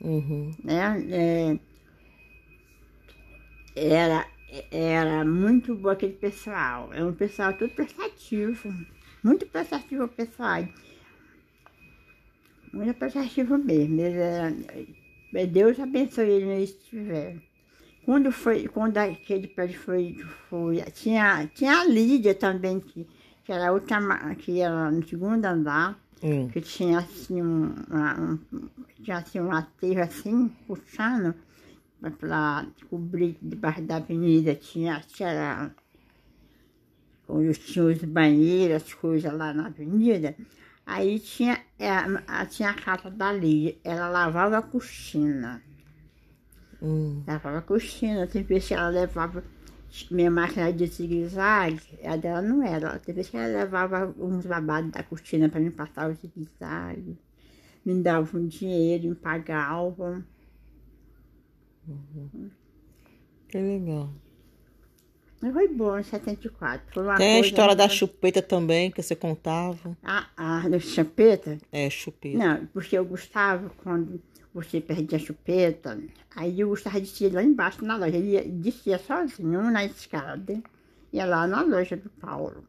Uhum. 0.00 0.54
né? 0.62 1.04
É, 1.10 1.58
era, 3.74 4.26
era 4.70 5.24
muito 5.24 5.74
bom 5.74 5.88
aquele 5.88 6.12
pessoal. 6.12 6.92
É 6.92 7.04
um 7.04 7.12
pessoal 7.12 7.52
tudo 7.54 7.70
prestativo. 7.74 8.72
Muito 9.22 9.46
prestativo 9.46 10.04
o 10.04 10.08
pessoal. 10.08 10.66
muito 12.72 12.94
prestativo 12.94 13.58
mesmo. 13.58 14.00
Ele 14.00 14.18
era, 14.18 14.50
eh, 14.50 14.86
Deus 15.44 15.78
abençoe 15.80 16.30
ele 16.30 16.46
onde 16.46 16.62
estiver. 16.64 17.36
Quando 18.04 18.30
foi, 18.30 18.68
quando 18.68 18.96
aquele 18.98 19.48
prédio 19.48 19.80
foi, 19.80 20.14
foi 20.48 20.80
tinha, 20.92 21.50
tinha 21.52 21.80
a 21.80 21.84
Lídia 21.84 22.34
também, 22.34 22.78
que, 22.78 23.04
que 23.44 23.52
era 23.52 23.72
outra, 23.72 23.98
que 24.36 24.60
era 24.60 24.90
no 24.90 25.06
segundo 25.06 25.44
andar, 25.44 25.98
Hum. 26.22 26.48
que 26.48 26.60
tinha 26.62 26.98
assim 27.00 27.42
um, 27.42 27.74
uma- 27.90 28.18
um, 28.18 28.38
tinha 29.02 29.18
assim 29.18 29.38
um 29.40 29.52
aterro 29.52 30.00
assim, 30.02 30.48
puxando 30.66 31.34
para 32.18 32.66
cobrir 32.88 33.36
debaixo 33.42 33.82
da 33.82 33.96
avenida, 33.96 34.54
tinha, 34.54 35.00
tinha 35.06 35.74
onde 37.28 37.52
tinha 37.58 37.84
os 37.84 37.98
banheiros, 38.02 38.76
as 38.84 38.94
coisas 38.94 39.32
lá 39.32 39.52
na 39.52 39.66
avenida. 39.66 40.34
Aí 40.86 41.18
tinha, 41.18 41.60
é, 41.80 41.90
a, 41.90 42.46
tinha 42.46 42.70
a 42.70 42.74
casa 42.74 43.10
da 43.10 43.32
Lídia, 43.32 43.76
ela 43.82 44.08
lavava 44.08 44.58
a 44.58 44.62
coxina. 44.62 45.60
Hum. 46.80 47.24
Lavava 47.26 47.58
a 47.58 47.62
coxina, 47.62 48.28
tem 48.28 48.44
vezes 48.44 48.68
que 48.68 48.74
ela 48.74 48.88
levava 48.88 49.42
minha 50.10 50.30
máquina 50.30 50.72
de 50.72 50.86
zigue-zague, 50.86 51.98
a 52.04 52.16
dela 52.16 52.40
não 52.40 52.62
era. 52.62 52.98
Tem 53.00 53.12
vezes 53.12 53.30
que 53.30 53.36
ela 53.36 53.48
levava 53.48 54.14
uns 54.16 54.46
babados 54.46 54.92
da 54.92 55.02
cortina 55.02 55.48
para 55.48 55.58
me 55.58 55.72
passar 55.72 56.08
o 56.08 56.14
zigue-zague. 56.14 57.18
Me 57.84 58.00
dava 58.00 58.38
um 58.38 58.46
dinheiro, 58.46 59.08
me 59.08 59.14
pagava. 59.16 60.24
Que 63.48 63.58
legal. 63.58 64.10
Mas 65.40 65.52
foi 65.52 65.68
bom 65.68 65.98
em 65.98 66.02
74. 66.02 66.92
Foi 66.92 67.16
Tem 67.16 67.36
a 67.36 67.40
história 67.40 67.74
da 67.76 67.88
chupeta 67.88 68.40
também, 68.40 68.90
que 68.90 69.02
você 69.02 69.14
contava. 69.14 69.96
Ah, 70.02 70.28
ah, 70.36 70.68
da 70.68 70.78
chupeta? 70.78 71.58
É, 71.70 71.90
chupeta. 71.90 72.38
Não, 72.38 72.66
porque 72.66 72.96
eu 72.96 73.04
gostava 73.04 73.70
quando 73.82 74.20
você 74.54 74.80
perdia 74.80 75.18
a 75.18 75.20
chupeta, 75.20 75.98
aí 76.34 76.58
eu 76.60 76.68
gostava 76.70 76.98
de 77.00 77.24
ir 77.24 77.32
lá 77.34 77.42
embaixo 77.42 77.84
na 77.84 77.96
loja. 77.96 78.16
Ele 78.16 78.30
ia- 78.30 78.44
descia 78.48 78.98
sozinho 78.98 79.70
na 79.70 79.84
escada, 79.84 80.62
ia 81.12 81.26
lá 81.26 81.46
na 81.46 81.60
loja 81.60 81.96
do 81.96 82.08
Paulo. 82.08 82.64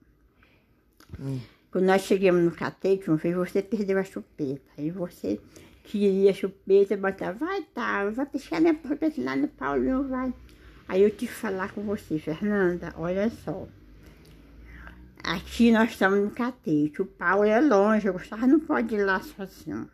Hum. 1.19 1.39
Quando 1.71 1.85
nós 1.85 2.01
chegamos 2.01 2.43
no 2.43 2.51
catete, 2.51 3.09
uma 3.09 3.17
vez 3.17 3.35
você 3.35 3.61
perdeu 3.61 3.97
a 3.97 4.03
chupeta. 4.03 4.61
Aí 4.77 4.89
você 4.91 5.39
queria 5.83 6.31
a 6.31 6.33
chupeta, 6.33 6.97
botava, 6.97 7.45
vai 7.45 7.61
tá, 7.73 8.09
vai 8.09 8.25
pescar 8.25 8.59
minha 8.59 8.73
chupeta 8.85 9.21
lá 9.21 9.35
no 9.37 9.47
Paulinho, 9.47 10.07
vai. 10.07 10.33
Aí 10.87 11.03
eu 11.03 11.11
que 11.11 11.27
falar 11.27 11.73
com 11.73 11.81
você, 11.83 12.17
Fernanda, 12.17 12.93
olha 12.97 13.29
só. 13.29 13.67
Aqui 15.23 15.71
nós 15.71 15.91
estamos 15.91 16.19
no 16.19 16.31
catete, 16.31 17.01
o 17.01 17.05
Paulo 17.05 17.43
é 17.43 17.59
longe, 17.59 18.09
o 18.09 18.13
Gustavo 18.13 18.47
não 18.47 18.61
pode 18.61 18.95
ir 18.95 19.03
lá 19.03 19.19
sozinho. 19.19 19.89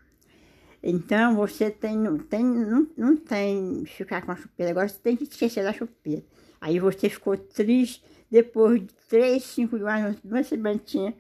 Então 0.83 1.35
você 1.35 1.71
tem, 1.71 1.97
não, 1.97 2.19
tem, 2.19 2.43
não, 2.43 2.87
não 2.95 3.17
tem 3.17 3.83
ficar 3.85 4.21
com 4.21 4.31
a 4.31 4.35
chupeta, 4.35 4.69
agora 4.69 4.87
você 4.87 4.99
tem 4.99 5.15
que 5.15 5.23
esquecer 5.23 5.63
da 5.63 5.73
chupeta. 5.73 6.27
Aí 6.61 6.77
você 6.79 7.09
ficou 7.09 7.35
triste 7.35 8.03
depois 8.29 8.81
de 8.81 8.93
três, 9.09 9.43
cinco 9.43 9.77
anos, 9.77 10.17
uma 10.23 10.43
sementinha, 10.43 11.15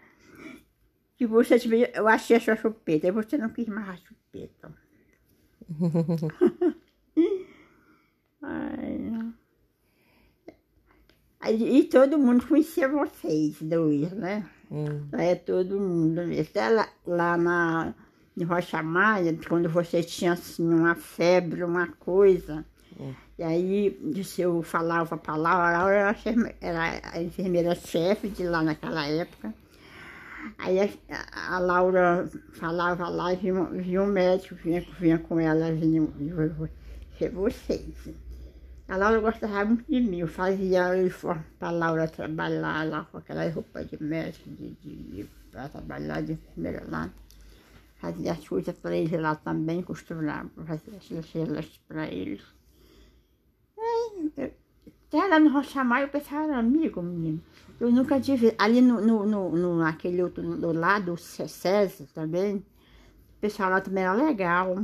que 1.17 1.25
você 1.25 1.55
eu 1.95 2.07
achei 2.07 2.35
a 2.35 2.39
sua 2.39 2.55
chupeta, 2.55 3.07
aí 3.07 3.11
você 3.11 3.37
não 3.37 3.49
quis 3.49 3.67
mais 3.67 3.89
a 3.89 3.97
chupeta. 3.97 4.71
Ai, 8.43 8.97
não. 8.99 9.33
E 11.51 11.83
todo 11.83 12.17
mundo 12.17 12.45
conhecia 12.47 12.87
vocês 12.87 13.55
dois, 13.61 14.11
né? 14.11 14.45
Hum. 14.71 15.07
É 15.13 15.35
todo 15.35 15.79
mundo. 15.79 16.21
Até 16.39 16.69
lá, 16.69 16.87
lá 17.05 17.37
na 17.37 17.93
em 18.35 18.43
Rocha 18.43 18.81
Maia, 18.81 19.37
quando 19.47 19.69
você 19.69 20.01
tinha 20.01 20.33
assim 20.33 20.67
uma 20.67 20.95
febre, 20.95 21.63
uma 21.63 21.87
coisa, 21.99 22.65
e 23.37 23.43
aí 23.43 23.99
disse, 24.11 24.41
eu 24.41 24.63
falava 24.63 25.13
a 25.13 25.17
palavra, 25.19 25.67
a 25.77 25.79
Laura 25.83 26.15
era, 26.59 27.01
a 27.13 27.21
enfermeira-chefe 27.21 28.29
de 28.29 28.43
lá 28.43 28.63
naquela 28.63 29.05
época. 29.05 29.53
Aí 30.57 30.79
a, 30.79 31.55
a 31.55 31.59
Laura 31.59 32.27
falava 32.53 33.07
lá 33.07 33.33
e 33.33 33.35
vinha, 33.35 33.53
um- 33.53 33.77
vinha 33.77 34.01
um 34.01 34.07
médico, 34.07 34.55
vinha, 34.55 34.83
vinha 34.99 35.19
com 35.19 35.39
ela, 35.39 35.71
vinha 35.71 36.01
vinha 36.17 36.33
vocês. 37.31 38.09
A 38.87 38.95
Laura 38.97 39.19
gostava 39.19 39.65
muito 39.65 39.85
de 39.91 39.99
mim, 40.01 40.19
eu 40.19 40.27
fazia 40.27 40.89
uniforme 40.89 41.43
para 41.59 41.69
a 41.69 41.71
Laura 41.71 42.07
trabalhar 42.07 42.87
lá 42.87 43.05
com 43.05 43.17
aquela 43.17 43.49
roupa 43.49 43.83
de 43.83 44.01
médico, 44.01 44.49
de, 44.49 44.71
de, 44.81 44.95
de, 45.11 45.29
para 45.51 45.69
trabalhar 45.69 46.21
de 46.21 46.33
enfermeira 46.33 46.83
lá. 46.89 47.09
Fazia 47.97 48.33
as 48.33 48.47
coisas 48.47 48.75
para 48.77 48.95
eles 48.95 49.19
lá 49.19 49.35
também, 49.35 49.81
costurava, 49.81 50.49
fazia 50.65 50.97
as 50.97 51.09
estrelas 51.11 51.67
para 51.87 52.07
eles. 52.07 52.41
Eu- 54.37 54.53
Até 55.07 55.27
lá 55.27 55.39
no 55.39 55.49
Rocha 55.51 55.83
Maia 55.83 56.07
o 56.07 56.09
pessoal 56.09 56.43
era 56.43 56.57
amigo, 56.57 57.01
menino. 57.01 57.41
Eu 57.79 57.91
nunca 57.91 58.19
tive. 58.19 58.55
Ali 58.57 58.81
no, 58.81 58.99
no, 59.01 59.25
no, 59.25 59.41
no 59.55 60.23
outro 60.23 60.57
do 60.57 60.71
lado, 60.73 61.13
o 61.13 61.17
César 61.17 62.05
também, 62.13 62.57
o 62.57 63.39
pessoal 63.41 63.69
lá 63.69 63.81
também 63.81 64.03
era 64.03 64.13
legal. 64.13 64.75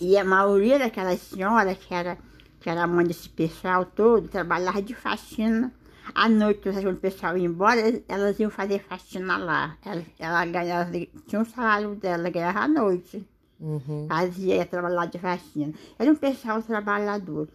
E 0.00 0.16
a 0.18 0.24
maioria 0.24 0.78
daquelas 0.78 1.20
senhoras 1.20 1.78
que 1.78 1.94
era, 1.94 2.18
que 2.60 2.68
era 2.68 2.86
mãe 2.86 3.06
desse 3.06 3.28
pessoal 3.28 3.84
todo, 3.84 4.28
trabalhava 4.28 4.82
de 4.82 4.94
faxina. 4.94 5.72
À 6.14 6.28
noite, 6.28 6.60
quando 6.60 6.90
o 6.90 6.96
pessoal 6.96 7.36
ia 7.36 7.46
embora, 7.46 7.80
elas 8.08 8.38
iam 8.38 8.50
fazer 8.50 8.80
faxina 8.80 9.36
lá. 9.36 9.76
Ela, 9.84 10.02
ela 10.18 10.44
ganhava, 10.46 10.90
tinha 11.26 11.40
um 11.40 11.44
salário 11.44 11.94
dela, 11.94 12.28
ganhava 12.28 12.60
à 12.60 12.68
noite. 12.68 13.26
Uhum. 13.60 14.06
Fazia, 14.08 14.56
ia 14.56 14.66
trabalhar 14.66 15.06
de 15.06 15.18
faxina. 15.18 15.72
Era 15.98 16.10
um 16.10 16.16
pessoal 16.16 16.62
trabalhador. 16.62 17.48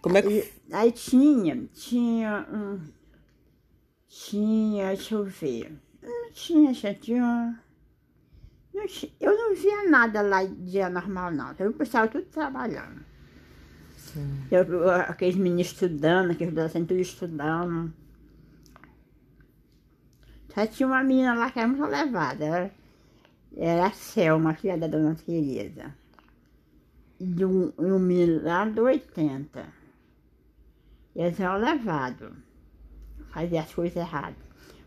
Como 0.00 0.16
é 0.16 0.22
que. 0.22 0.28
E, 0.28 0.74
aí 0.74 0.90
tinha, 0.92 1.68
tinha 1.72 2.46
um. 2.52 2.80
Tinha, 4.08 4.88
deixa 4.88 5.14
eu 5.14 5.24
ver. 5.24 5.76
Não 6.02 6.32
tinha, 6.32 6.72
já 6.72 6.94
tinha. 6.94 7.60
Eu 9.20 9.36
não 9.36 9.54
via 9.54 9.88
nada 9.88 10.20
lá 10.22 10.44
dia 10.44 10.88
normal, 10.88 11.30
não. 11.32 11.54
Eu 11.58 11.72
pessoal 11.72 12.08
tudo 12.08 12.24
trabalhando. 12.26 13.04
Eu, 14.50 14.62
eu- 14.64 14.90
aqueles 14.90 15.36
meninos 15.36 15.68
estudando, 15.72 16.30
aqueles 16.30 16.52
adolescentes 16.52 16.88
tudo 16.88 17.00
estudando. 17.00 17.92
Só 20.54 20.66
tinha 20.66 20.86
uma 20.86 21.02
menina 21.02 21.34
lá 21.34 21.50
que 21.50 21.58
era 21.58 21.68
muito 21.68 21.84
levada. 21.84 22.44
Era, 22.44 22.70
era 23.56 23.86
a 23.86 23.92
Selma, 23.92 24.54
filha 24.54 24.78
da 24.78 24.86
dona 24.86 25.14
Tereza. 25.14 25.94
E 27.20 27.44
um, 27.44 27.72
um 27.78 27.98
menino 27.98 28.42
lá 28.42 28.64
do 28.64 28.82
80. 28.84 29.66
Eles 31.14 31.40
eram 31.40 31.58
levados. 31.58 32.32
Fazia 33.32 33.60
as 33.62 33.72
coisas 33.74 33.96
erradas. 33.96 34.36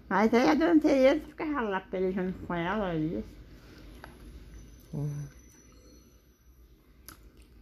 Mas 0.09 0.33
aí 0.33 0.49
a 0.49 0.55
dona 0.55 0.79
Tereza 0.79 1.21
ficava 1.25 1.61
lá 1.61 1.79
pelejando 1.81 2.33
com 2.47 2.53
ela. 2.53 2.95
Isso. 2.95 3.38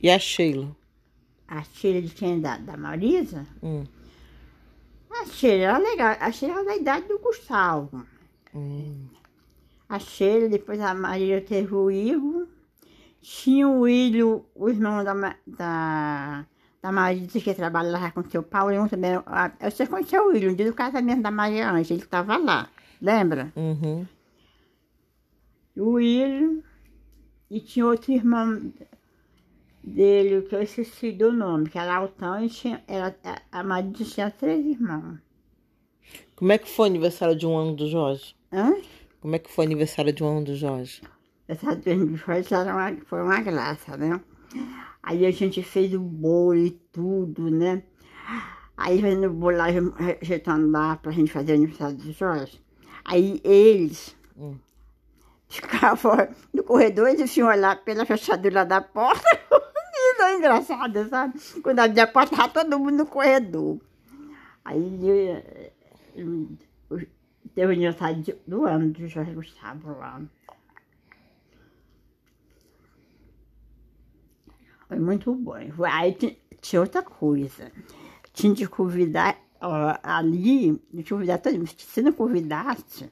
E 0.01 0.09
a 0.09 0.19
Sheila? 0.19 0.75
A 1.47 1.63
filha 1.63 2.01
de 2.01 2.13
quem? 2.13 2.39
Da, 2.41 2.57
da 2.57 2.77
Marisa? 2.77 3.45
Hum. 3.63 3.83
A 5.09 5.25
Sheila 5.25 5.63
era 5.63 5.77
legal. 5.77 6.15
A 6.19 6.31
Sheila 6.31 6.55
era 6.55 6.65
da 6.65 6.75
idade 6.75 7.07
do 7.07 7.19
Gustavo. 7.19 8.05
Hum. 8.53 9.07
A 9.89 9.99
Sheila, 9.99 10.49
depois 10.49 10.79
a 10.81 10.93
Maria 10.93 11.41
teve 11.41 11.73
o 11.73 11.89
Igor. 11.89 12.47
Tinha 13.21 13.67
o 13.67 13.81
William, 13.81 14.41
o 14.53 14.69
irmão 14.69 15.03
da, 15.03 15.13
da, 15.45 16.45
da 16.81 16.91
Marisa, 16.91 17.39
que 17.39 17.53
trabalhava 17.53 18.11
com 18.11 18.29
seu 18.29 18.43
Paulinho 18.43 18.87
também. 18.87 19.11
Ah, 19.25 19.51
Você 19.69 19.87
conheceu 19.87 20.25
o 20.25 20.27
William, 20.27 20.51
no 20.51 20.55
dia 20.55 20.65
do 20.67 20.73
casamento 20.73 21.21
da 21.21 21.31
Maria 21.31 21.69
Ângela, 21.71 21.97
ele 21.97 22.03
estava 22.03 22.37
lá. 22.37 22.69
Lembra? 23.01 23.51
Uhum. 23.55 24.05
O 25.75 25.91
William. 25.93 26.61
E 27.49 27.59
tinha 27.59 27.85
outro 27.85 28.11
irmão 28.11 28.73
dele, 29.83 30.41
que 30.41 30.55
eu 30.55 30.61
esqueci 30.61 31.11
do 31.11 31.31
nome, 31.31 31.69
que 31.69 31.77
era 31.77 31.95
Altão, 31.95 32.43
e 32.43 32.49
tinha, 32.49 32.83
era, 32.87 33.15
a 33.51 33.63
Marisa 33.63 34.03
tinha 34.03 34.29
três 34.29 34.65
irmãos. 34.65 35.19
Como 36.35 36.51
é 36.51 36.57
que 36.57 36.69
foi 36.69 36.87
o 36.87 36.89
aniversário 36.89 37.35
de 37.35 37.47
um 37.47 37.57
ano 37.57 37.75
do 37.75 37.89
Jorge? 37.89 38.35
Hã? 38.51 38.75
Como 39.21 39.35
é 39.35 39.39
que 39.39 39.49
foi 39.49 39.65
o 39.65 39.67
aniversário 39.67 40.13
de 40.13 40.23
um 40.23 40.27
ano 40.27 40.45
do 40.45 40.55
Jorge? 40.55 41.01
Essa 41.47 41.77
foi 41.77 42.41
uma, 42.71 42.97
foi 43.05 43.21
uma 43.23 43.41
graça, 43.41 43.95
né? 43.95 44.21
Aí 45.01 45.25
a 45.25 45.31
gente 45.31 45.63
fez 45.63 45.93
o 45.93 45.99
bolo 45.99 46.57
e 46.57 46.71
tudo, 46.91 47.49
né? 47.49 47.83
Aí 48.75 49.01
fazendo 49.01 49.27
o 49.27 49.33
bolo 49.33 49.57
lá, 49.57 49.65
ajeitando 50.21 50.69
lá 50.69 50.97
pra 50.97 51.11
gente 51.13 51.31
fazer 51.31 51.53
o 51.53 51.55
aniversário 51.55 51.95
do 51.95 52.11
Jorge. 52.11 52.61
Aí 53.05 53.39
eles 53.43 54.15
Hum 54.37 54.55
ficava 55.47 56.29
no 56.53 56.63
corredor, 56.63 57.09
eles 57.09 57.35
iam 57.37 57.47
olhar 57.47 57.83
pela 57.83 58.05
fechadura 58.05 58.65
da 58.65 58.81
porta. 58.81 59.27
Isso 60.13 60.21
é 60.21 60.35
engraçado, 60.35 61.09
sabe? 61.09 61.39
Quando 61.61 61.79
abria 61.79 62.03
a 62.03 62.07
porta, 62.07 62.33
estava 62.33 62.53
todo 62.53 62.79
mundo 62.79 62.97
no 62.97 63.05
corredor. 63.05 63.79
Aí 64.63 65.09
eh, 65.09 65.71
eh, 66.15 67.07
teve 67.55 67.67
um 67.67 67.75
aniversário 67.75 68.37
do 68.45 68.65
ano 68.65 68.91
do 68.91 69.07
Jorge 69.07 69.33
Gustavo 69.33 69.97
lá. 69.97 70.21
Foi 74.87 74.99
muito 74.99 75.33
bom. 75.35 75.55
Aí 75.83 76.17
tinha 76.61 76.81
outra 76.81 77.01
coisa. 77.01 77.71
Tinha 78.33 78.53
de 78.53 78.67
convidar 78.67 79.37
ó, 79.61 79.97
ali, 80.03 80.81
de 80.93 81.03
convidar 81.03 81.39
todo 81.39 81.57
mundo. 81.57 81.69
Se 81.77 82.01
não 82.01 82.13
convidasse, 82.13 83.11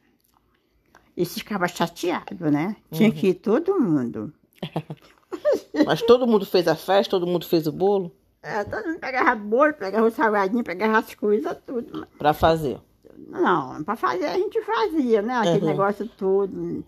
eles 1.16 1.34
ficavam 1.34 1.68
chateados, 1.68 2.52
né? 2.52 2.76
Tinha 2.92 3.12
que 3.12 3.28
ir 3.30 3.34
todo 3.36 3.80
mundo. 3.80 4.34
Mas 5.86 6.02
todo 6.02 6.28
mundo 6.28 6.46
fez 6.46 6.68
a 6.68 6.76
festa, 6.76 7.12
todo 7.12 7.28
mundo 7.28 7.46
fez 7.46 7.68
o 7.68 7.72
bolo 7.72 8.12
É, 8.42 8.64
todo 8.64 8.86
mundo 8.88 9.00
pegava 9.00 9.36
bolo, 9.36 9.74
pegava 9.74 10.06
o 10.08 10.12
salgadinho, 10.12 10.64
pegava 10.64 10.98
as 11.00 11.14
coisas, 11.16 11.58
tudo. 11.66 12.08
pra 12.18 12.34
fazer. 12.34 12.80
Não, 13.28 13.84
para 13.84 13.96
fazer 13.96 14.26
a 14.26 14.34
gente 14.38 14.62
fazia, 14.62 15.22
né? 15.22 15.36
Aquele 15.38 15.60
Uhum. 15.66 15.72
negócio 15.72 16.08
tudo. 16.18 16.84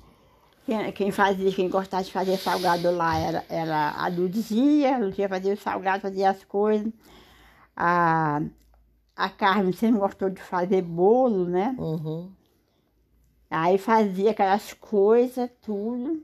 Quem, 0.65 0.91
quem 0.91 1.11
fazia, 1.11 1.51
quem 1.51 1.69
gostava 1.69 2.03
de 2.03 2.11
fazer 2.11 2.37
salgado 2.37 2.91
lá 2.91 3.17
era, 3.17 3.45
era 3.49 3.91
a 3.91 4.07
Luzia, 4.09 4.95
a 4.95 4.99
Luzia 4.99 5.29
fazia 5.29 5.53
o 5.53 5.57
salgado, 5.57 6.01
fazia 6.01 6.29
as 6.29 6.43
coisas. 6.43 6.91
A, 7.75 8.41
a 9.15 9.29
Carmen 9.29 9.71
sempre 9.71 9.99
gostou 9.99 10.29
de 10.29 10.41
fazer 10.41 10.81
bolo, 10.81 11.45
né? 11.45 11.73
Uhum. 11.77 12.29
Aí 13.49 13.77
fazia 13.77 14.31
aquelas 14.31 14.73
coisas, 14.73 15.49
tudo. 15.61 16.23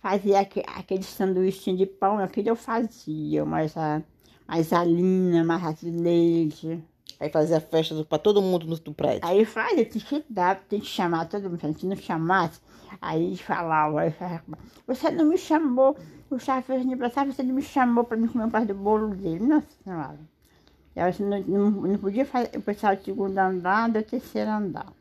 Fazia 0.00 0.40
aque- 0.40 0.62
aquele 0.66 1.02
sanduíche 1.02 1.74
de 1.76 1.86
pão, 1.86 2.18
aquilo 2.18 2.48
eu 2.50 2.56
fazia, 2.56 3.44
mas 3.44 3.76
a, 3.76 4.02
mais 4.46 4.72
a 4.72 4.84
linha, 4.84 5.44
mais 5.44 5.64
a 5.64 5.72
de 5.72 5.90
leite. 5.90 6.82
Aí 7.18 7.30
fazia 7.30 7.60
festa 7.60 7.94
do- 7.94 8.04
pra 8.04 8.18
todo 8.18 8.42
mundo 8.42 8.66
no, 8.66 8.78
do 8.78 8.92
prédio. 8.92 9.26
Aí 9.28 9.44
fazia, 9.44 9.84
tem 9.86 10.00
que 10.00 10.24
dar, 10.28 10.56
tem 10.68 10.80
que 10.80 10.86
chamar 10.86 11.26
todo 11.28 11.48
mundo. 11.48 11.78
Se 11.78 11.86
não 11.86 11.96
chamasse, 11.96 12.60
aí 13.00 13.36
falava, 13.36 14.00
aí 14.02 14.10
falava, 14.10 14.42
você 14.86 15.10
não 15.10 15.24
me 15.26 15.38
chamou, 15.38 15.96
o 16.30 16.38
chá 16.38 16.60
fez 16.62 16.82
aniversário, 16.82 17.32
você 17.32 17.42
não 17.42 17.54
me 17.54 17.62
chamou 17.62 18.04
para 18.04 18.16
me 18.16 18.28
comer 18.28 18.44
um 18.44 18.50
parte 18.50 18.68
do 18.68 18.74
bolo 18.74 19.14
dele. 19.14 19.40
Nossa 19.46 19.66
senhora. 19.82 20.18
Eu 20.94 21.26
não, 21.26 21.40
não, 21.42 21.70
não 21.70 21.98
podia 21.98 22.24
fazer 22.26 22.50
o 22.56 22.62
pessoal 22.62 22.96
do 22.96 23.02
segundo 23.04 23.36
andar 23.38 23.88
do 23.90 24.02
terceiro 24.02 24.50
andar. 24.50 24.92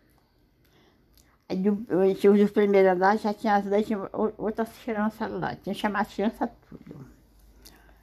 Aí 1.48 1.64
eu 1.66 2.16
tinha 2.16 2.32
os 2.34 2.40
do 2.40 2.52
primeiro 2.52 2.92
andar, 2.92 3.18
já 3.18 3.34
tinha 3.34 3.56
as 3.56 3.66
leite, 3.66 3.94
outras 4.38 4.70
crianças 4.84 5.32
lá. 5.32 5.56
Tinha 5.56 5.76
que 5.76 5.82
chamar 5.82 6.02
as 6.02 6.14
crianças 6.14 6.50
tudo. 6.68 7.06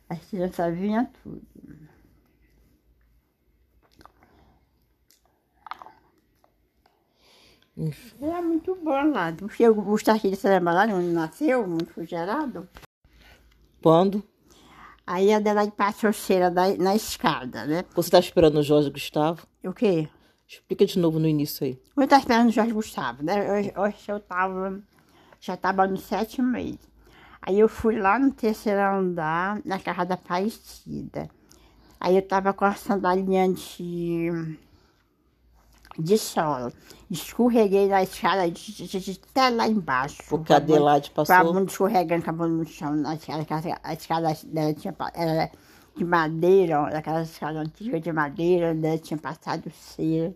As 0.08 0.24
crianças 0.26 0.74
vinham 0.76 1.04
tudo. 1.22 1.42
Isso. 7.76 8.14
Era 8.20 8.42
muito 8.42 8.76
bom 8.76 9.10
lá. 9.10 9.32
Porque 9.32 9.66
o 9.68 9.74
Gustavo 9.74 10.18
de 10.20 10.36
Saramba 10.36 10.72
lá, 10.72 10.84
onde 10.84 11.08
nasceu, 11.08 11.66
muito 11.66 12.04
gerado. 12.04 12.68
Quando? 13.82 14.22
Aí 15.04 15.32
a 15.32 15.38
Adelaide 15.38 15.72
passou 15.72 16.12
cheira 16.12 16.48
na 16.50 16.94
escada, 16.94 17.64
né? 17.64 17.84
Você 17.94 18.10
tá 18.10 18.20
esperando 18.20 18.58
o 18.58 18.62
Jorge 18.62 18.88
Gustavo? 18.90 19.44
O 19.64 19.72
quê? 19.72 20.08
Explica 20.52 20.84
de 20.84 20.98
novo 20.98 21.18
no 21.18 21.26
início 21.26 21.64
aí. 21.64 21.78
Eu 21.96 22.02
estava 22.04 22.20
esperando 22.20 22.48
o 22.48 22.52
Jorge 22.52 22.72
Gustavo, 22.72 23.22
né? 23.22 23.50
Hoje, 23.52 23.72
hoje 23.76 23.96
eu 24.08 24.20
tava, 24.20 24.80
já 25.40 25.54
estava 25.54 25.86
no 25.86 25.96
sétimo 25.96 26.48
mês. 26.48 26.76
Aí 27.40 27.58
eu 27.58 27.68
fui 27.68 27.98
lá 27.98 28.18
no 28.18 28.30
terceiro 28.30 28.80
andar, 28.80 29.60
na 29.64 29.78
casa 29.78 30.04
da 30.04 30.14
Aparecida. 30.14 31.28
Aí 31.98 32.14
eu 32.14 32.20
estava 32.20 32.52
com 32.52 32.64
a 32.64 32.74
sandalinha 32.74 33.48
de, 33.52 34.28
de 35.98 36.18
sola. 36.18 36.72
Escorreguei 37.10 37.88
na 37.88 38.02
escada 38.02 38.50
de, 38.50 38.72
de, 38.86 39.00
de- 39.00 39.20
até 39.30 39.48
lá 39.50 39.66
embaixo. 39.66 40.22
Porque 40.28 40.52
a 40.52 40.56
Adelaide 40.56 41.10
Com 41.10 41.20
a 41.22 41.24
passou. 41.24 41.52
bunda 41.52 41.70
escorregando, 41.70 42.24
com 42.24 42.30
a 42.30 42.32
bunda 42.32 42.48
no 42.54 42.66
chão. 42.66 42.94
Na 42.94 43.14
escada, 43.14 43.44
a, 43.82 43.90
a 43.90 43.94
escada 43.94 44.36
dela 44.44 44.74
tinha, 44.74 44.94
era 45.14 45.50
de 45.96 46.04
madeira, 46.04 46.80
ó, 46.82 46.90
daquela 46.90 47.22
escada 47.22 47.58
antiga 47.60 48.00
de 48.00 48.12
madeira, 48.12 48.74
dela 48.74 48.98
tinha 48.98 49.18
passado 49.18 49.70
cera. 49.70 50.34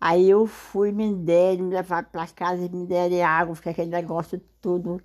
Aí 0.00 0.30
eu 0.30 0.46
fui, 0.46 0.92
me 0.92 1.14
deram, 1.14 1.64
me 1.64 1.74
levaram 1.74 2.08
para 2.10 2.26
casa 2.28 2.64
e 2.64 2.68
me 2.68 2.86
deram 2.86 3.22
água, 3.26 3.54
fica 3.54 3.70
aquele 3.70 3.90
negócio 3.90 4.40
tudo. 4.60 5.00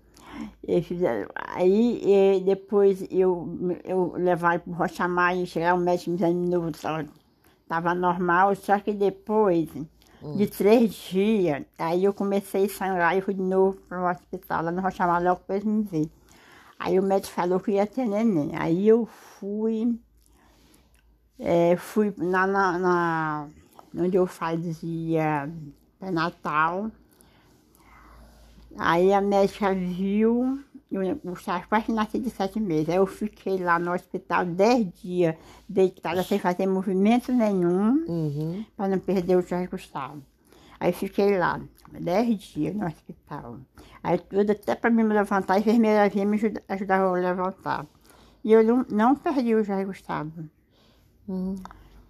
E 0.67 0.81
fizeram- 0.81 1.29
aí 1.35 2.01
e 2.03 2.39
depois 2.41 3.05
eu, 3.11 3.47
eu 3.83 4.13
levaram 4.17 4.59
para 4.59 4.71
o 4.71 4.75
Rocha 4.75 5.07
Maia, 5.07 5.45
chegaram 5.45 5.77
o 5.77 5.81
médico 5.81 6.09
me 6.11 6.15
examinou, 6.17 6.69
estava 6.69 7.93
normal, 7.95 8.55
só 8.55 8.79
que 8.79 8.93
depois 8.93 9.69
de 10.37 10.47
três 10.47 10.93
dias, 10.93 11.63
aí 11.77 12.03
eu 12.03 12.13
comecei 12.13 12.65
a 12.65 12.69
sangrar 12.69 13.17
e 13.17 13.21
fui 13.21 13.33
de 13.33 13.41
novo 13.41 13.77
para 13.87 14.01
o 14.01 14.09
hospital, 14.09 14.63
lá 14.63 14.71
no 14.71 14.81
Rocha 14.81 15.05
Maia, 15.07 15.23
logo 15.29 15.39
depois 15.41 15.63
me 15.63 15.83
ver. 15.83 16.09
Aí 16.79 16.99
o 16.99 17.03
médico 17.03 17.33
falou 17.33 17.59
que 17.59 17.71
ia 17.71 17.87
ter 17.87 18.05
neném. 18.05 18.51
Aí 18.55 18.87
eu 18.87 19.05
fui, 19.05 19.97
eh, 21.39 21.75
fui 21.77 22.13
na, 22.17 22.45
na, 22.47 22.79
na- 22.79 23.47
onde 23.97 24.17
eu 24.17 24.25
fazia 24.27 25.49
pré-natal. 25.99 26.91
Aí 28.77 29.13
a 29.13 29.21
médica 29.21 29.73
viu, 29.73 30.59
eu 30.91 31.15
Gustavo 31.23 31.65
quase 31.69 31.91
nasci 31.91 32.19
de 32.19 32.29
sete 32.29 32.59
meses. 32.59 32.89
Aí 32.89 32.95
eu 32.97 33.05
fiquei 33.05 33.57
lá 33.57 33.79
no 33.79 33.93
hospital 33.93 34.45
dez 34.45 34.85
dias, 35.01 35.35
deitada, 35.67 36.23
sem 36.23 36.39
fazer 36.39 36.67
movimento 36.67 37.31
nenhum, 37.31 38.03
Uhum. 38.07 38.65
para 38.75 38.89
não 38.89 38.99
perder 38.99 39.37
o 39.37 39.41
Jorge 39.41 39.67
Gustavo. 39.67 40.21
Aí 40.77 40.91
fiquei 40.91 41.37
lá, 41.37 41.61
dez 41.99 42.37
dias 42.39 42.75
no 42.75 42.85
hospital. 42.85 43.59
Aí 44.03 44.17
tudo, 44.17 44.51
até 44.51 44.75
para 44.75 44.89
me 44.89 45.03
levantar, 45.03 45.53
a 45.53 45.59
enfermeira 45.59 46.09
vinha 46.09 46.25
me 46.25 46.35
ajuda, 46.35 46.61
ajudava 46.67 47.05
a 47.07 47.11
levantar. 47.13 47.85
E 48.43 48.51
eu 48.51 48.63
não, 48.63 48.85
não 48.89 49.15
perdi 49.15 49.55
o 49.55 49.63
Jorge 49.63 49.85
Gustavo, 49.85 50.31
Uhum. 51.27 51.55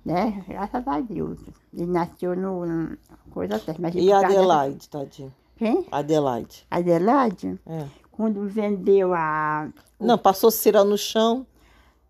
Né? 0.05 0.43
Graças 0.47 0.87
a 0.87 0.99
Deus. 1.01 1.39
Ele 1.73 1.85
nasceu 1.87 2.35
no, 2.35 2.65
no 2.65 2.97
coisa 3.31 3.57
certa. 3.59 3.81
mas 3.81 3.95
E 3.95 4.07
da- 4.07 4.19
Adelaide, 4.19 4.89
tadinho? 4.89 5.33
Quem? 5.57 5.87
Adelaide. 5.91 6.65
Adelaide? 6.69 7.59
É. 7.65 7.85
Quando 8.11 8.47
vendeu 8.47 9.13
a. 9.13 9.67
Não, 9.99 10.17
passou 10.17 10.51
cera 10.51 10.83
no 10.83 10.97
chão. 10.97 11.45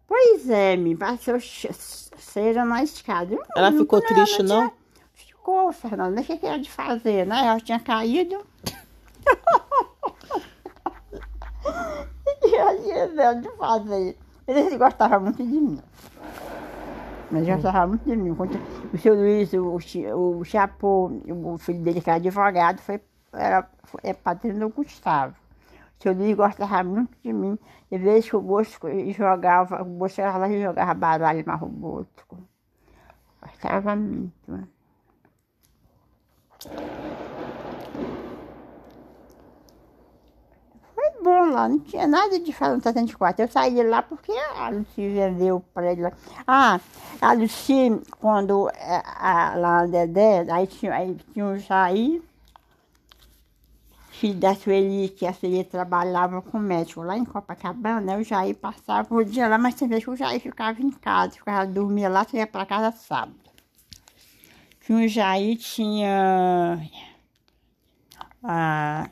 Pois 0.07 0.49
é, 0.49 0.75
me 0.75 0.95
passou 0.95 1.35
cera 1.39 2.63
na 2.65 2.83
escada. 2.83 3.33
Eu 3.33 3.43
Ela 3.55 3.71
não- 3.71 3.79
ficou 3.79 3.99
não, 3.99 4.07
triste, 4.07 4.35
tinha- 4.43 4.47
não? 4.47 4.71
Ficou, 5.13 5.71
Fernanda. 5.71 6.21
O 6.21 6.23
que 6.23 6.37
que 6.37 6.45
era 6.45 6.59
de 6.59 6.69
fazer, 6.71 7.25
né? 7.25 7.45
Ela 7.47 7.59
tinha 7.59 7.79
caído. 7.79 8.45
E 12.43 12.55
ela 12.55 12.75
tinha 12.77 13.33
de 13.35 13.49
fazer. 13.57 14.17
Eles 14.47 14.77
gostavam 14.77 15.21
muito 15.21 15.37
de 15.43 15.43
mim. 15.59 15.79
Mas 17.31 17.47
gostavam 17.47 17.89
muito 17.89 18.05
de 18.05 18.15
mim. 18.15 18.35
Quando 18.35 18.59
O 18.93 18.97
seu 18.97 19.15
Luiz, 19.15 19.51
o, 19.53 19.75
o 20.39 20.43
Chapô, 20.43 21.11
o 21.27 21.57
filho 21.57 21.81
dele 21.81 22.01
que 22.01 22.09
era 22.09 22.17
advogado, 22.17 22.79
foi, 22.81 23.01
era, 23.33 23.67
é 24.03 24.13
padrinho 24.13 24.59
do 24.59 24.69
Gustavo. 24.69 25.35
O 25.99 26.03
seu 26.03 26.13
Luiz 26.13 26.35
gostava 26.35 26.83
muito 26.83 27.17
de 27.23 27.33
mim. 27.33 27.57
De 27.91 27.97
vez 27.97 28.29
que 28.29 28.35
o 28.35 28.41
Bosco 28.41 28.87
jogava, 29.11 29.81
o 29.81 29.85
Bosco 29.85 30.21
era 30.21 30.37
lá 30.37 30.49
e 30.49 30.61
jogava 30.61 30.93
baralho 30.93 31.43
mais 31.45 31.61
o 31.61 31.67
Bosco. 31.67 32.37
Gostava 33.41 33.95
muito. 33.95 34.67
Foi 40.93 41.14
bom 41.25 41.49
lá, 41.49 41.67
não 41.67 41.79
tinha 41.79 42.07
nada 42.07 42.39
de 42.39 42.53
falar 42.53 42.75
no 42.75 42.83
74. 42.83 43.41
Eu 43.41 43.47
saí 43.47 43.73
de 43.73 43.81
lá 43.81 44.03
porque 44.03 44.31
a 44.31 44.69
Lucy 44.69 45.09
vendeu 45.09 45.59
para 45.73 45.91
ele 45.91 46.03
lá. 46.03 46.11
Ah, 46.45 46.79
a 47.19 47.33
Lucy, 47.33 47.99
quando 48.19 48.69
eh, 48.69 49.03
a, 49.03 49.55
lá 49.55 49.81
na 49.81 49.87
Dedé, 49.87 50.45
aí 50.51 50.67
tinha, 50.67 50.93
aí 50.93 51.17
tinha 51.33 51.47
o 51.47 51.57
Jair, 51.57 52.21
filho 54.11 54.39
da 54.39 54.53
Sueli, 54.53 55.09
que 55.09 55.25
a 55.25 55.33
Sueli 55.33 55.63
trabalhava 55.63 56.43
com 56.43 56.59
médico 56.59 57.01
lá 57.01 57.17
em 57.17 57.25
Copacabana, 57.25 58.17
o 58.17 58.23
Jair 58.23 58.55
passava 58.55 59.15
o 59.15 59.25
dia 59.25 59.47
lá, 59.47 59.57
mas 59.57 59.73
tem 59.73 59.87
vezes 59.87 60.03
que 60.03 60.11
o 60.11 60.15
Jair 60.15 60.39
ficava 60.39 60.79
em 60.79 60.91
casa, 60.91 61.31
ficava 61.31 61.65
dormia 61.65 62.07
lá, 62.07 62.23
você 62.23 62.37
ia 62.37 62.45
para 62.45 62.67
casa 62.67 62.95
sábado. 62.95 63.35
Tinha 64.81 64.99
o 64.99 65.07
Jair, 65.07 65.57
tinha 65.57 66.79
a, 68.43 69.09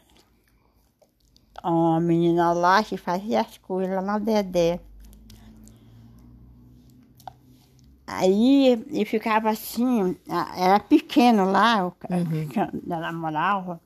uma 1.72 2.00
menina 2.00 2.52
lá 2.54 2.84
que 2.84 2.98
fazia 2.98 3.42
as 3.42 3.58
coisas 3.58 3.94
lá 3.96 4.02
na 4.02 4.20
Dedé. 4.20 4.80
Aí 8.06 8.84
eu 8.92 9.06
ficava 9.06 9.50
assim, 9.50 10.16
era 10.58 10.80
pequeno 10.80 11.46
lá, 11.50 11.88
o 11.88 11.92
ca- 11.92 12.70
da 12.74 13.00
namorava. 13.00 13.80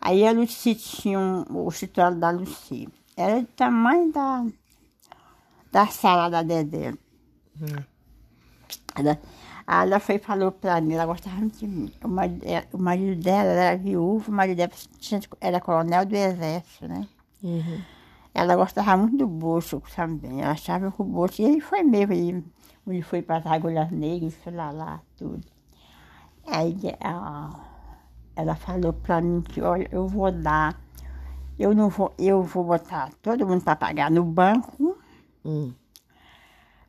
Aí 0.00 0.26
a 0.26 0.32
Lucy 0.32 0.74
tinha 0.74 1.18
um, 1.18 1.44
o 1.48 1.68
escritório 1.68 2.16
da 2.18 2.30
Lucy. 2.30 2.88
Era 3.16 3.40
do 3.40 3.46
tamanho 3.48 4.12
da, 4.12 4.44
da 5.72 5.86
sala 5.88 6.28
da 6.28 6.42
Dedé. 6.42 6.94
Ela, 8.94 9.18
aí 9.70 9.86
ela 9.86 10.00
foi 10.00 10.14
e 10.14 10.18
falou 10.18 10.50
pra 10.50 10.80
mim, 10.80 10.94
ela 10.94 11.04
gostava 11.04 11.36
muito 11.36 11.58
de 11.58 11.66
mim. 11.66 11.92
O 12.02 12.08
marido, 12.08 12.42
é- 12.46 12.66
o 12.72 12.78
marido 12.78 13.22
dela 13.22 13.50
era 13.50 13.76
viúvo, 13.76 14.30
o 14.30 14.34
marido 14.34 14.56
dela 14.56 14.72
era 15.42 15.60
coronel 15.60 16.06
do 16.06 16.16
exército, 16.16 16.88
né? 16.88 17.06
Uhum. 17.42 17.78
Ela 18.32 18.56
gostava 18.56 18.96
muito 18.96 19.18
do 19.18 19.26
bolso 19.26 19.82
também. 19.94 20.40
Ela 20.40 20.52
achava 20.52 20.90
que 20.90 21.02
o 21.02 21.04
bolso. 21.04 21.42
E 21.42 21.44
ele 21.44 21.60
foi 21.60 21.82
mesmo. 21.82 22.14
Ele, 22.14 22.44
ele 22.86 23.02
foi 23.02 23.20
para 23.20 23.38
as 23.38 23.46
agulhas 23.46 23.90
negras, 23.90 24.34
foi 24.36 24.52
lá, 24.54 24.70
lá, 24.70 25.00
tudo. 25.16 25.46
Aí 26.46 26.74
ela, 26.98 27.50
ela 28.34 28.54
falou 28.56 28.94
para 28.94 29.20
mim 29.20 29.42
que, 29.42 29.60
olha, 29.60 29.86
eu 29.92 30.06
vou 30.08 30.32
dar. 30.32 30.80
Eu 31.58 31.74
não 31.74 31.90
vou, 31.90 32.14
eu 32.18 32.42
vou 32.42 32.64
botar 32.64 33.10
todo 33.20 33.46
mundo 33.46 33.62
para 33.62 33.76
pagar 33.76 34.10
no 34.10 34.24
banco. 34.24 34.96
Hum. 35.44 35.74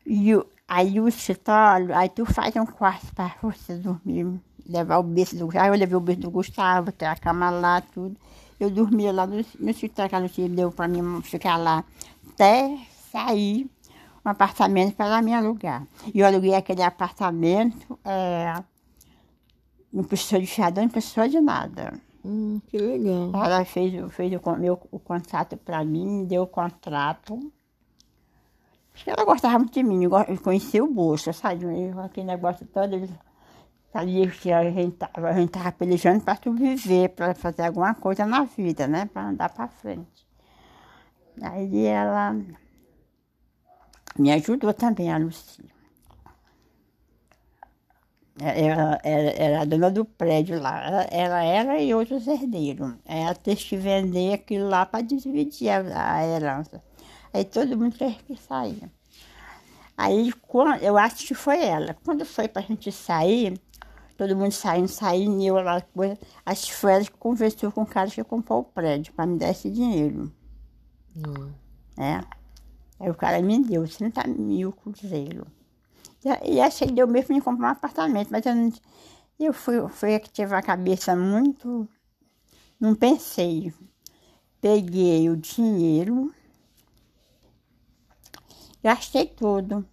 E 0.06 0.32
aí 0.70 1.00
o 1.00 1.08
escritório, 1.08 1.92
aí 1.96 2.08
tu 2.08 2.24
faz 2.24 2.54
um 2.54 2.64
quarto 2.64 3.12
para 3.12 3.34
você 3.42 3.74
dormir, 3.74 4.40
levar 4.64 4.98
o 4.98 5.02
berço 5.02 5.34
do 5.34 5.46
Gustavo. 5.46 5.64
Aí 5.64 5.68
eu 5.68 5.76
levei 5.76 5.96
o 5.96 6.00
berço 6.00 6.20
do 6.20 6.30
Gustavo, 6.30 6.92
tem 6.92 7.08
a 7.08 7.16
cama 7.16 7.50
lá, 7.50 7.80
tudo. 7.80 8.16
Eu 8.60 8.70
dormia 8.70 9.12
lá 9.12 9.26
no, 9.26 9.44
no 9.58 9.70
escritório 9.70 10.08
que 10.08 10.14
a 10.14 10.20
Lucia 10.20 10.48
deu 10.48 10.70
para 10.70 10.86
mim 10.86 11.20
ficar 11.22 11.56
lá 11.56 11.82
até 12.28 12.78
sair 13.10 13.68
um 14.24 14.30
apartamento 14.30 14.94
para 14.94 15.20
me 15.20 15.34
alugar. 15.34 15.84
E 16.14 16.20
eu 16.20 16.26
aluguei 16.26 16.54
aquele 16.54 16.82
apartamento, 16.82 17.98
é, 18.04 18.54
não 19.92 20.04
precisou 20.04 20.38
de 20.38 20.46
fiador, 20.46 20.84
não 20.84 20.90
precisou 20.90 21.26
de 21.26 21.40
nada. 21.40 22.00
Hum, 22.24 22.60
que 22.68 22.78
legal. 22.78 23.44
Ela 23.44 23.64
fez, 23.64 23.92
fez 24.12 24.32
o, 24.32 24.56
meu, 24.56 24.80
o 24.92 25.00
contrato 25.00 25.56
para 25.56 25.84
mim, 25.84 26.06
me 26.06 26.26
deu 26.26 26.42
o 26.42 26.46
contrato. 26.46 27.52
Acho 29.00 29.04
que 29.04 29.10
ela 29.10 29.24
gostava 29.24 29.58
muito 29.58 29.72
de 29.72 29.82
mim, 29.82 30.06
conhecia 30.44 30.84
o 30.84 30.92
bolso, 30.92 31.32
sabe? 31.32 31.64
Aquele 32.04 32.26
negócio 32.26 32.66
todo, 32.66 32.94
ele 32.94 33.08
sabia 33.90 34.30
que 34.30 34.52
a 34.52 34.70
gente 34.70 34.96
tava, 34.96 35.30
a 35.30 35.32
gente 35.32 35.50
tava 35.52 35.72
pelejando 35.72 36.22
para 36.22 36.36
sobreviver, 36.36 37.08
para 37.08 37.34
fazer 37.34 37.62
alguma 37.62 37.94
coisa 37.94 38.26
na 38.26 38.44
vida, 38.44 38.86
né? 38.86 39.06
Para 39.06 39.28
andar 39.28 39.48
para 39.48 39.68
frente. 39.68 40.28
Aí 41.40 41.86
ela 41.86 42.36
me 44.18 44.32
ajudou 44.32 44.74
também, 44.74 45.10
a 45.10 45.16
Lucia. 45.16 45.64
Ela 48.38 48.98
era, 49.02 49.30
era 49.30 49.60
a 49.62 49.64
dona 49.64 49.90
do 49.90 50.04
prédio 50.04 50.60
lá. 50.60 50.84
Ela, 50.84 51.02
ela 51.04 51.42
era 51.42 51.80
e 51.80 51.94
outros 51.94 52.26
herdeiros. 52.26 52.96
Ela 53.06 53.34
teve 53.34 53.64
que 53.64 53.76
vender 53.78 54.34
aquilo 54.34 54.68
lá 54.68 54.84
para 54.84 55.00
dividir 55.00 55.70
a, 55.70 56.16
a 56.16 56.26
herança. 56.26 56.82
Aí 57.32 57.44
todo 57.44 57.76
mundo 57.76 57.96
teve 57.96 58.16
que 58.26 58.36
sair. 58.36 58.90
Aí 59.96 60.32
quando, 60.32 60.82
eu 60.82 60.96
acho 60.96 61.26
que 61.26 61.34
foi 61.34 61.62
ela. 61.62 61.94
Quando 62.04 62.24
foi 62.24 62.48
para 62.48 62.62
a 62.62 62.64
gente 62.64 62.90
sair, 62.90 63.60
todo 64.16 64.36
mundo 64.36 64.52
saindo, 64.52 64.88
saindo, 64.88 65.40
e 65.40 65.46
eu 65.46 65.54
lá, 65.54 65.80
coisa, 65.80 66.18
acho 66.44 66.66
que 66.66 66.74
foi 66.74 66.92
ela 66.92 67.04
que 67.04 67.10
conversou 67.12 67.70
com 67.70 67.82
o 67.82 67.86
cara 67.86 68.10
que 68.10 68.24
comprou 68.24 68.60
o 68.60 68.64
prédio 68.64 69.12
para 69.12 69.26
me 69.26 69.38
dar 69.38 69.50
esse 69.50 69.70
dinheiro. 69.70 70.32
Hum. 71.16 71.52
né? 71.96 72.24
Aí 72.98 73.10
o 73.10 73.14
cara 73.14 73.40
me 73.40 73.62
deu 73.64 73.88
30 73.88 74.26
mil 74.28 74.72
cruzeiro. 74.72 75.46
E, 76.24 76.54
e 76.54 76.60
achei 76.60 76.88
que 76.88 76.94
deu 76.94 77.08
mesmo 77.08 77.34
me 77.34 77.40
comprar 77.40 77.68
um 77.68 77.72
apartamento, 77.72 78.28
mas 78.30 78.44
eu 78.44 78.54
não. 78.54 78.72
Eu 79.38 79.54
fui, 79.54 79.88
fui 79.88 80.14
a 80.14 80.20
que 80.20 80.30
tive 80.30 80.54
a 80.54 80.62
cabeça 80.62 81.16
muito. 81.16 81.88
Não 82.78 82.94
pensei. 82.94 83.72
Peguei 84.60 85.30
o 85.30 85.36
dinheiro, 85.36 86.30
gastei 88.82 89.26
tudo. 89.26 89.84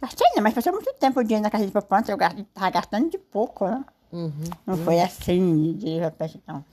Gastei 0.00 0.26
não, 0.36 0.42
mas 0.42 0.54
passou 0.54 0.72
muito 0.72 0.92
tempo 0.94 1.18
o 1.18 1.24
dinheiro 1.24 1.42
na 1.42 1.50
casa 1.50 1.66
de 1.66 1.72
poupança, 1.72 2.12
eu 2.12 2.16
estava 2.16 2.70
gastando 2.70 3.10
de 3.10 3.18
pouco, 3.18 3.66
né? 3.66 3.84
Uhum. 4.12 4.32
Não 4.66 4.76
foi 4.76 5.00
assim, 5.00 5.72
de 5.74 5.98
repente, 5.98 6.40
não. 6.46 6.64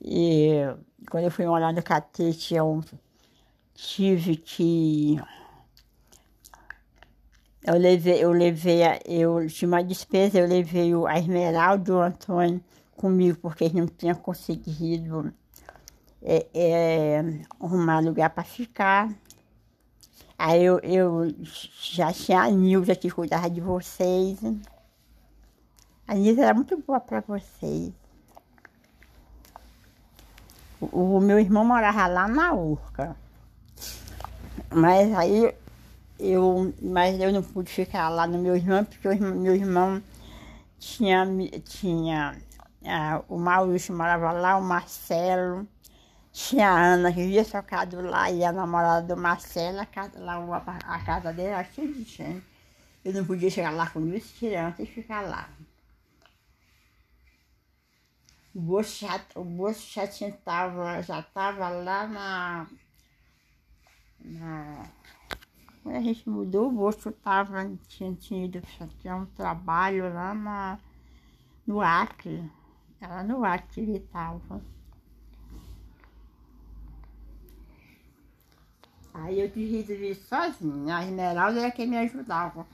E 0.00 0.54
quando 1.10 1.24
eu 1.24 1.30
fui 1.30 1.46
morar 1.46 1.72
no 1.72 1.82
Catete, 1.82 2.54
eu 2.54 2.82
tive 3.74 4.36
que. 4.36 5.20
Eu 7.64 7.74
levei, 7.78 8.24
eu 8.24 8.32
levei, 8.32 8.82
a- 8.82 8.98
eu 9.04 9.46
tinha 9.48 9.68
uma 9.68 9.84
despesa, 9.84 10.38
eu 10.40 10.48
levei 10.48 10.90
a 11.06 11.18
Esmeralda 11.18 11.90
e 11.92 11.94
o 11.94 12.00
Antônio 12.00 12.60
comigo, 12.96 13.38
porque 13.40 13.64
eles 13.64 13.76
não 13.76 13.86
tinham 13.86 14.16
conseguido 14.16 15.32
é, 16.22 16.46
é, 16.54 17.40
arrumar 17.60 18.00
lugar 18.00 18.30
para 18.30 18.44
ficar. 18.44 19.12
Aí 20.38 20.64
eu, 20.64 20.78
eu 20.80 21.34
já 21.42 22.12
tinha 22.12 22.42
a 22.42 22.50
Nilza 22.50 22.94
que 22.94 23.10
cuidava 23.10 23.50
de 23.50 23.60
vocês. 23.60 24.38
A 26.06 26.14
Nilza 26.14 26.42
era 26.42 26.54
muito 26.54 26.76
boa 26.78 27.00
para 27.00 27.20
vocês. 27.20 27.92
O, 30.80 31.16
o 31.16 31.20
meu 31.20 31.38
irmão 31.38 31.64
morava 31.64 32.06
lá 32.06 32.28
na 32.28 32.52
Urca. 32.54 33.16
Mas 34.70 35.12
aí 35.14 35.54
eu, 36.18 36.72
mas 36.80 37.20
eu 37.20 37.32
não 37.32 37.42
pude 37.42 37.70
ficar 37.70 38.08
lá 38.08 38.26
no 38.26 38.38
meu 38.38 38.56
irmão, 38.56 38.84
porque 38.84 39.08
o 39.08 39.34
meu 39.34 39.54
irmão 39.54 40.02
tinha, 40.78 41.26
tinha 41.64 42.36
ah, 42.84 43.22
o 43.28 43.38
Maurício 43.38 43.96
morava 43.96 44.32
lá, 44.32 44.56
o 44.56 44.62
Marcelo, 44.62 45.66
tinha 46.32 46.70
a 46.70 46.94
Ana 46.94 47.12
que 47.12 47.20
vivia 47.20 47.44
socado 47.44 48.00
lá, 48.00 48.30
e 48.30 48.42
a 48.42 48.52
namorada 48.52 49.14
do 49.14 49.20
Marcelo, 49.20 49.80
a 49.80 49.86
casa, 49.86 50.18
lá, 50.18 50.36
a 50.86 51.04
casa 51.04 51.32
dele 51.32 51.48
era 51.48 51.64
cheia 51.64 51.92
de 51.92 52.02
gente. 52.04 52.42
Eu 53.04 53.12
não 53.12 53.24
podia 53.24 53.50
chegar 53.50 53.70
lá 53.70 53.88
com 53.90 54.00
duas 54.00 54.24
crianças 54.32 54.80
e 54.80 54.86
ficar 54.86 55.20
lá. 55.22 55.48
O 58.54 58.60
bolso 58.60 59.06
já, 59.06 59.20
o 59.34 59.72
já 59.72 60.32
tava, 60.44 61.02
já 61.02 61.20
estava 61.20 61.68
lá 61.68 62.06
na, 62.06 62.66
na. 64.20 64.86
Quando 65.82 65.96
a 65.96 66.00
gente 66.00 66.28
mudou, 66.28 66.68
o 66.68 66.72
bolso 66.72 67.08
estava, 67.08 67.64
tinha, 67.88 68.14
tinha 68.14 68.44
ido 68.44 68.62
tinha 69.00 69.16
um 69.16 69.26
trabalho 69.26 70.12
lá 70.12 70.32
na, 70.32 70.78
no 71.66 71.80
Acre. 71.80 72.50
Era 73.00 73.22
no 73.22 73.44
Acre 73.44 73.82
ele 73.82 74.08
Aí 79.14 79.40
eu 79.40 79.50
resolvi 79.54 80.14
sozinha. 80.14 80.96
A 80.96 81.04
Esmeralda 81.04 81.60
era 81.60 81.70
quem 81.70 81.86
me 81.86 81.98
ajudava. 81.98 82.66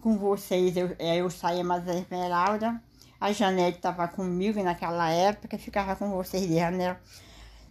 Com 0.00 0.18
vocês, 0.18 0.76
eu, 0.76 0.94
eh, 0.98 1.16
eu 1.16 1.30
saía 1.30 1.64
mais 1.64 1.88
a 1.88 1.94
Esmeralda. 1.94 2.80
A 3.20 3.32
Janete 3.32 3.78
estava 3.78 4.06
comigo 4.06 4.62
naquela 4.62 5.08
época, 5.10 5.56
ficava 5.58 5.96
com 5.96 6.10
vocês 6.10 6.46
de 6.46 6.56
janela. 6.56 7.00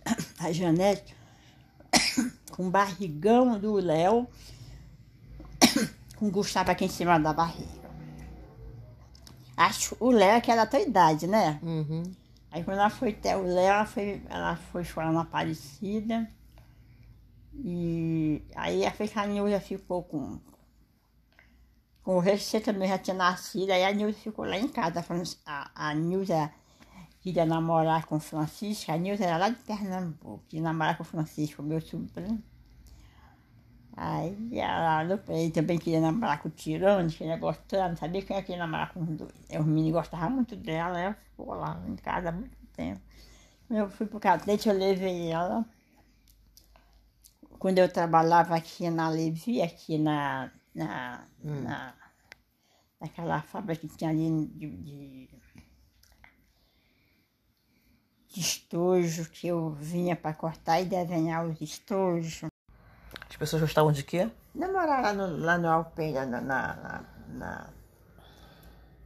A 0.40 0.52
Janete, 0.52 1.16
com 2.52 2.68
o 2.68 2.72
barrigão 2.72 3.60
do 3.60 3.74
Léo, 3.74 4.28
com 6.18 6.28
o 6.28 6.32
Gustavo 6.32 6.72
aqui 6.72 6.86
em 6.86 6.90
cima 6.90 7.20
da 7.20 7.34
barriga. 7.34 7.84
Acho 9.56 9.96
o 10.00 10.10
Léo 10.10 10.38
é 10.38 10.42
que 10.42 10.52
era 10.52 10.66
da 10.66 10.72
tua 10.72 10.80
idade, 10.80 11.28
né? 11.28 11.60
Uhum. 11.62 12.02
Aí 12.52 12.64
quando 12.64 12.80
ela 12.80 12.90
foi 12.90 13.10
até 13.10 13.38
o 13.38 13.44
Léo, 13.44 13.74
ela 13.74 13.86
foi, 13.86 14.24
ela 14.28 14.56
foi 14.56 14.84
chorar 14.84 15.12
na 15.12 15.22
Aparecida. 15.22 16.28
E 17.56 18.42
aí 18.56 18.86
a 18.86 18.92
Fecha 18.92 19.26
Nilza 19.26 19.60
ficou 19.60 20.04
com. 20.04 20.40
Com 22.04 22.18
o 22.18 22.20
Recê 22.20 22.60
também 22.62 22.88
já 22.88 23.00
tinha 23.00 23.16
nascido, 23.16 23.72
aí 23.72 23.84
a 23.84 23.92
Nilza 23.92 24.20
ficou 24.20 24.46
lá 24.46 24.58
em 24.58 24.68
casa. 24.68 25.00
A, 25.00 25.04
Fran- 25.04 25.24
a, 25.46 25.90
a 25.90 25.94
Nilza 25.96 26.52
queria 27.22 27.46
namorar 27.46 28.06
com 28.08 28.18
o 28.18 28.20
Francisco, 28.20 28.92
a 28.92 28.98
Nilza 28.98 29.26
era 29.26 29.38
lá 29.38 29.50
de 29.50 29.58
Pernambuco, 29.64 30.44
queria 30.50 30.64
namorar 30.64 30.98
com 30.98 31.04
o 31.04 31.08
Francisco, 31.08 31.64
meu 31.64 31.82
sobrinho. 31.82 32.44
Aí 33.96 34.58
ela, 34.60 35.04
ele 35.30 35.52
também 35.52 35.78
queria 35.78 36.02
namorar 36.02 36.42
com 36.42 36.48
o 36.48 36.52
Tirano, 36.52 37.10
que 37.12 37.24
ele 37.24 37.38
gostava, 37.38 37.90
não 37.90 37.96
sabia 37.98 38.22
quem 38.24 38.36
é 38.38 38.42
que 38.42 38.52
ia 38.52 38.58
namorar 38.58 38.92
com 38.92 39.02
os 39.04 39.10
dois. 39.10 39.32
Os 39.60 39.66
meninos 39.66 39.92
gostavam 39.94 40.32
muito 40.32 40.56
dela, 40.56 41.00
ela 41.00 41.14
ficou 41.14 41.54
lá 41.54 41.80
em 41.88 41.96
casa 41.98 42.30
há 42.30 42.32
muito 42.32 42.58
tempo. 42.76 43.02
Eu 43.70 43.90
fui 43.90 44.08
pro 44.08 44.20
Catete, 44.20 44.70
eu 44.70 44.76
levei 44.78 45.32
ela. 45.32 45.66
Quando 47.64 47.80
eu 47.80 47.88
trabalhava 47.88 48.58
aqui 48.58 48.90
na 48.90 49.08
Levi, 49.08 49.62
aqui 49.62 49.98
na, 49.98 50.52
na, 50.76 51.24
na 51.42 51.94
naquela 53.00 53.42
fábrica 53.42 53.88
que 53.88 53.96
tinha 53.96 54.10
ali 54.10 54.48
de, 54.48 54.68
de, 54.70 55.30
de 58.28 58.40
estojo, 58.42 59.30
que 59.30 59.48
eu 59.48 59.70
vinha 59.80 60.14
para 60.14 60.34
cortar 60.34 60.82
e 60.82 60.86
desenhar 60.86 61.46
os 61.46 61.62
estojos. 61.62 62.42
As 63.30 63.38
pessoas 63.38 63.62
gostavam 63.62 63.94
de 63.94 64.04
quê? 64.04 64.30
Namorar 64.54 65.02
lá 65.02 65.14
no, 65.14 65.38
lá 65.38 65.58
no 65.58 65.70
na, 65.70 66.26
na, 66.26 66.42
na, 66.42 67.04
na, 67.30 67.70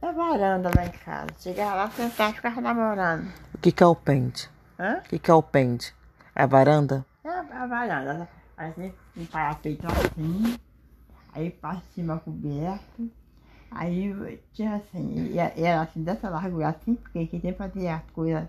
na 0.02 0.10
varanda 0.10 0.68
lá 0.74 0.84
em 0.84 0.90
casa. 0.90 1.28
Chegava 1.38 1.76
lá, 1.76 1.90
sentava 1.92 2.32
e 2.32 2.34
ficava 2.34 2.60
namorando. 2.60 3.32
O 3.54 3.58
que 3.58 3.70
que 3.70 3.84
é 3.84 3.86
o 3.86 3.94
pente? 3.94 4.50
Hã? 4.76 4.96
O 4.98 5.02
que 5.02 5.20
que 5.20 5.30
é 5.30 5.34
o 5.34 5.44
pente? 5.44 5.94
É 6.34 6.42
a 6.42 6.46
varanda? 6.46 7.06
É 7.22 7.28
a, 7.28 7.62
a 7.62 7.66
varanda, 7.68 8.14
né? 8.14 8.28
Aí 8.58 8.92
um 9.16 9.24
parapeito 9.26 9.86
assim, 9.86 10.58
aí 11.32 11.50
para 11.50 11.80
cima 11.94 12.18
coberto. 12.18 13.10
Aí 13.70 14.40
tinha 14.52 14.76
assim, 14.76 15.14
e 15.14 15.34
e 15.34 15.38
era 15.38 15.82
assim 15.82 16.02
dessa 16.02 16.28
largura 16.28 16.68
assim, 16.68 16.94
porque 16.94 17.26
que 17.26 17.38
tem 17.38 17.54
fazer 17.54 17.88
as 17.88 18.02
coisas 18.10 18.48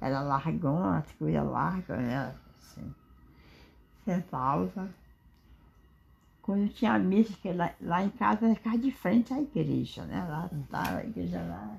era 0.00 0.20
largona, 0.20 0.98
as 0.98 1.12
coisas 1.12 1.44
largas, 1.44 1.98
né? 1.98 2.34
Assim, 2.56 2.94
sentava. 4.04 4.88
Quando 6.42 6.68
tinha 6.72 6.98
missa, 6.98 7.34
que 7.42 7.52
lá, 7.52 7.72
lá 7.80 8.02
em 8.02 8.10
casa 8.10 8.46
era 8.46 8.54
ficava 8.54 8.78
de 8.78 8.90
frente 8.90 9.34
à 9.34 9.40
igreja, 9.40 10.04
né? 10.04 10.24
Lá 10.28 10.48
estava 10.52 10.98
a 10.98 11.04
igreja 11.04 11.42
lá. 11.42 11.76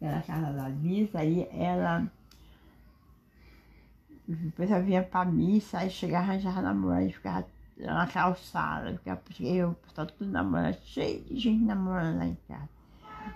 Era 0.00 0.18
a 0.18 0.22
casa 0.22 0.52
da 0.52 0.68
missa, 0.70 1.18
aí 1.18 1.46
ela. 1.52 2.10
Depois 4.34 4.70
ela 4.70 4.80
vinha 4.82 5.02
para 5.02 5.24
missa, 5.30 5.78
aí 5.78 5.90
chegava 5.90 6.38
já 6.38 6.52
namorando 6.62 7.08
e 7.08 7.12
ficava 7.12 7.44
na 7.78 8.06
calçada, 8.06 8.92
ficava, 8.92 9.20
eu, 9.40 9.74
estava 9.88 10.08
tudo 10.10 10.30
namorando, 10.30 10.76
cheio 10.84 11.22
de 11.24 11.38
gente 11.38 11.64
namorando 11.64 12.18
lá 12.18 12.26
em 12.26 12.38
casa. 12.46 12.68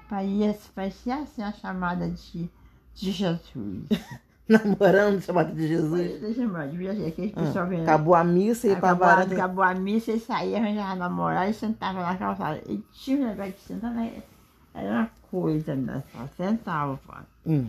Parecia 0.08 1.16
assim 1.16 1.42
a 1.42 1.52
chamada 1.52 2.08
de, 2.08 2.48
de 2.94 3.10
Jesus. 3.12 3.88
Namorando, 4.46 5.22
chamada 5.22 5.50
de 5.52 5.66
Jesus. 5.66 6.22
Eu 6.22 6.28
aquele 7.08 7.32
Ah, 7.34 7.40
pessoal 7.40 7.66
vendo. 7.66 7.82
acabou 7.82 8.14
a 8.14 8.22
missa 8.22 8.66
e 8.66 8.70
ia 8.70 8.76
pra 8.76 8.90
Acabou, 8.90 9.08
a- 9.08 9.14
varanda. 9.14 9.34
acabou 9.34 9.64
a 9.64 9.74
missa 9.74 10.12
e 10.12 10.20
saía, 10.20 10.58
arranjava 10.58 10.94
namorado 10.96 11.50
e 11.50 11.54
sentava 11.54 12.00
na 12.02 12.14
calçada. 12.16 12.60
E 12.68 12.76
tinha 12.92 13.18
um 13.22 13.26
negócio 13.28 13.52
de 13.52 13.60
sentar, 13.60 13.94
na- 13.94 14.10
era 14.74 14.90
uma 14.92 15.10
coisa, 15.30 15.74
né? 15.74 16.02
Só 16.12 16.26
sentava. 16.36 17.00
Hum. 17.46 17.68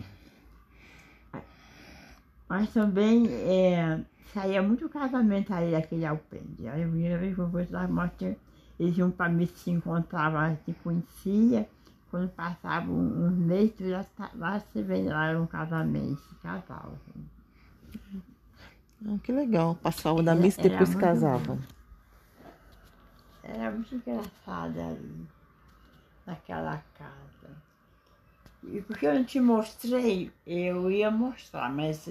Mas 2.48 2.72
também 2.72 3.26
é, 3.28 4.00
saía 4.32 4.62
muito 4.62 4.88
casamento 4.88 5.52
aí 5.52 5.72
daquele 5.72 6.04
alpendre. 6.06 6.68
Aí 6.68 6.82
a 6.84 6.88
primeira 6.88 7.18
vez 7.18 7.34
que 7.34 7.40
eu 7.40 7.50
fui 7.50 7.66
lá, 7.70 7.88
mostra, 7.88 8.36
eles 8.78 8.96
iam 8.96 9.10
para 9.10 9.30
missa, 9.30 9.56
se 9.56 9.70
encontravam, 9.70 10.56
se 10.64 10.72
conhecia. 10.74 11.68
Quando 12.10 12.28
passava 12.30 12.88
um, 12.90 13.26
um 13.26 13.30
mês, 13.30 13.72
tu 13.72 13.88
já 13.88 14.04
tá- 14.04 14.30
lá 14.36 14.60
se 14.60 14.82
vê 14.82 15.02
lá 15.02 15.26
era 15.28 15.40
um 15.40 15.46
casamento, 15.46 16.20
se 16.28 16.34
casavam. 16.36 16.96
Ah, 19.06 19.18
que 19.22 19.32
legal. 19.32 19.74
Passava 19.76 20.22
da 20.22 20.34
missa 20.34 20.60
e 20.60 20.70
depois 20.70 20.88
se 20.88 20.94
muito 20.94 21.06
casavam. 21.06 21.58
Era 23.42 23.70
muito 23.70 23.94
engraçado 23.94 24.80
ali, 24.80 25.26
naquela 26.26 26.82
casa. 26.98 27.56
E 28.62 28.80
porque 28.82 29.06
eu 29.06 29.14
não 29.14 29.24
te 29.24 29.40
mostrei, 29.40 30.32
eu 30.46 30.90
ia 30.90 31.10
mostrar, 31.10 31.70
mas 31.70 32.10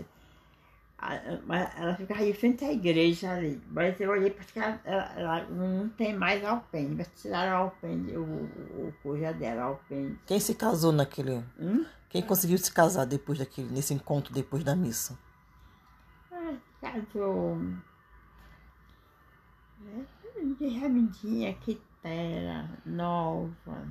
ela 0.97 1.95
ficava 1.95 2.23
de 2.25 2.33
frente 2.33 2.63
à 2.65 2.71
igreja 2.71 3.31
ali. 3.31 3.61
Mas 3.69 3.99
eu 3.99 4.09
olhei 4.11 4.29
para 4.31 4.43
que 4.45 4.59
ela, 4.59 4.79
ela- 4.83 5.13
ela 5.15 5.45
não 5.49 5.89
tem 5.89 6.15
mais 6.17 6.43
alpendre, 6.43 6.95
mas 6.95 7.09
tiraram 7.21 7.51
o 7.53 7.63
alpendre, 7.65 8.17
o, 8.17 8.23
o, 8.23 8.87
o 8.87 8.93
coisa 9.03 9.33
dela, 9.33 9.61
o 9.61 9.67
alpendre. 9.69 10.19
Quem 10.25 10.39
se 10.39 10.55
casou 10.55 10.91
naquele. 10.91 11.43
Hum? 11.59 11.85
Quem 12.09 12.21
conseguiu 12.21 12.57
se 12.57 12.71
casar 12.71 13.05
depois 13.05 13.37
daquele, 13.39 13.69
nesse 13.71 13.93
encontro 13.93 14.33
depois 14.33 14.63
da 14.63 14.75
missa? 14.75 15.17
Ah, 16.31 16.53
casou. 16.81 17.59
É, 19.85 20.43
De 20.57 20.79
Ramidinha, 20.79 21.53
Quitera, 21.55 22.69
Nova, 22.85 23.85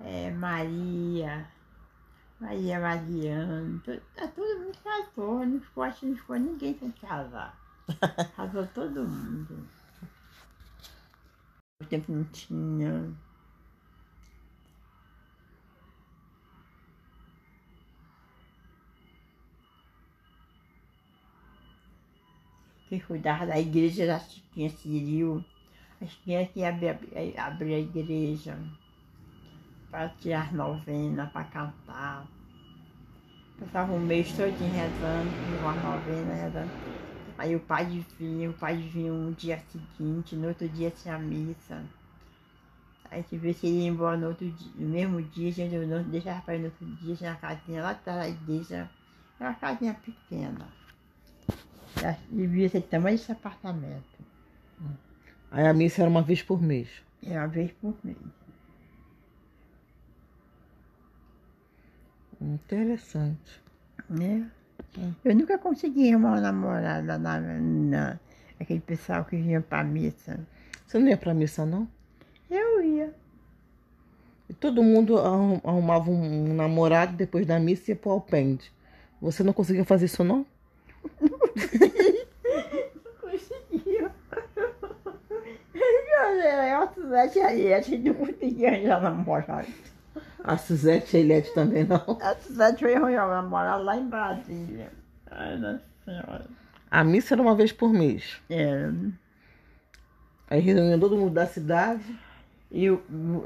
é, 0.00 0.30
Maria, 0.30 1.46
Maria 2.44 2.78
Mariano, 2.78 3.80
to- 3.80 4.00
tá 4.14 4.28
todo 4.28 4.60
mundo 4.60 4.78
casou, 4.84 5.46
não 5.46 5.60
ficou, 5.60 5.82
acho 5.82 6.00
que 6.00 6.06
não 6.06 6.16
ficou 6.16 6.36
ninguém 6.36 6.78
sem 6.78 6.90
casar. 6.92 7.58
Casou 8.36 8.66
todo 8.74 9.08
mundo. 9.08 9.68
O 11.80 11.84
tempo 11.86 12.10
não 12.10 12.24
tinha. 12.24 13.14
Quem 22.88 22.98
cuidava 23.00 23.46
da 23.46 23.58
igreja 23.60 24.04
era 24.04 24.16
a 24.16 24.20
Chiquinha 24.20 24.70
Ciril. 24.70 25.44
A 26.00 26.06
Chiquinha 26.06 26.46
que 26.46 26.60
ia 26.60 26.70
abrir, 26.70 27.38
abrir 27.38 27.74
a 27.74 27.78
igreja 27.80 28.58
para 29.90 30.08
tirar 30.20 30.52
novena, 30.52 31.26
para 31.32 31.44
cantar. 31.44 32.26
Passava 33.58 33.92
um 33.92 34.00
mês 34.00 34.32
todinho 34.32 34.72
rezando, 34.72 35.30
uma 35.60 35.74
novena, 35.74 36.34
rezando. 36.34 36.70
Aí 37.38 37.54
o 37.54 37.60
pai 37.60 38.04
vinha, 38.18 38.50
o 38.50 38.52
pai 38.52 38.76
vinha 38.76 39.12
um 39.12 39.32
dia 39.32 39.62
seguinte, 39.70 40.36
no 40.36 40.48
outro 40.48 40.68
dia 40.68 40.90
tinha 40.90 41.18
missa. 41.18 41.82
Aí 43.10 43.22
gente 43.22 43.36
vê 43.36 43.52
se 43.52 43.66
ele 43.66 43.82
ia 43.82 43.88
embora 43.88 44.16
no 44.16 44.28
outro 44.28 44.50
dia, 44.50 44.72
no 44.76 44.88
mesmo 44.88 45.22
dia, 45.22 45.52
gente 45.52 45.76
não 45.76 46.02
deixava 46.02 46.40
para 46.42 46.56
ir 46.56 46.58
no 46.58 46.64
outro 46.66 46.86
dia, 46.86 47.14
tinha 47.14 47.30
uma 47.30 47.36
casinha 47.36 47.82
lá 47.82 47.90
atrás 47.90 48.18
da 48.18 48.28
igreja, 48.28 48.90
era 49.38 49.50
uma 49.50 49.54
casinha 49.54 49.94
pequena. 49.94 50.66
Devia 52.28 52.68
ser 52.68 52.82
tamanho 52.82 53.16
desse 53.16 53.30
apartamento. 53.30 54.18
Aí 55.50 55.66
a 55.66 55.72
missa 55.72 56.02
era 56.02 56.10
uma 56.10 56.22
vez 56.22 56.42
por 56.42 56.60
mês. 56.60 56.88
É 57.22 57.38
uma 57.38 57.46
vez 57.46 57.70
por 57.72 57.94
mês. 58.02 58.16
Interessante. 62.44 63.62
Né? 64.08 64.46
É. 64.98 65.30
Eu 65.30 65.34
nunca 65.34 65.58
consegui 65.58 66.10
arrumar 66.12 66.30
uma 66.32 66.40
namorada 66.40 67.18
na, 67.18 67.40
na, 67.40 68.20
aquele 68.60 68.80
pessoal 68.80 69.24
que 69.24 69.36
vinha 69.36 69.60
pra 69.60 69.82
missa. 69.82 70.38
Você 70.86 70.98
não 70.98 71.08
ia 71.08 71.16
pra 71.16 71.32
missa, 71.34 71.64
não? 71.64 71.88
Eu 72.50 72.82
ia. 72.82 73.12
E 74.48 74.52
todo 74.52 74.82
mundo 74.82 75.18
arrum- 75.18 75.60
arrumava 75.64 76.10
um, 76.10 76.50
um 76.50 76.54
namorado 76.54 77.16
depois 77.16 77.46
da 77.46 77.58
missa 77.58 77.90
e 77.90 77.94
ia 77.94 77.96
pro 77.96 78.10
alpende. 78.10 78.70
Você 79.20 79.42
não 79.42 79.52
conseguia 79.54 79.84
fazer 79.84 80.04
isso, 80.06 80.22
não? 80.22 80.44
Não 81.24 81.38
conseguia. 83.20 84.10
Era 86.44 86.82
a 86.82 86.92
Suzete 86.92 87.40
a 87.40 87.80
gente 87.80 87.98
não 88.08 88.14
conseguia 88.14 88.68
arranjar 88.68 89.02
namorado. 89.02 89.68
A 90.42 90.56
Suzete 90.56 91.16
e 91.16 91.20
a 91.20 91.22
Eliette 91.22 91.54
também, 91.54 91.84
não? 91.84 92.18
A 92.20 92.34
Suzete 92.36 92.80
foi 92.80 92.94
arranjar 92.94 93.28
namorado 93.28 93.82
lá 93.82 93.96
em 93.96 94.08
Brasília. 94.08 94.92
Ai, 95.30 95.56
nossa 95.56 95.82
senhora. 96.04 96.44
A 96.90 97.02
missa 97.02 97.34
era 97.34 97.42
uma 97.42 97.56
vez 97.56 97.72
por 97.72 97.92
mês. 97.92 98.40
É. 98.48 98.90
Aí 100.48 100.60
reuniam 100.60 101.00
todo 101.00 101.16
mundo 101.16 101.34
da 101.34 101.46
cidade. 101.46 102.04
E 102.70 102.86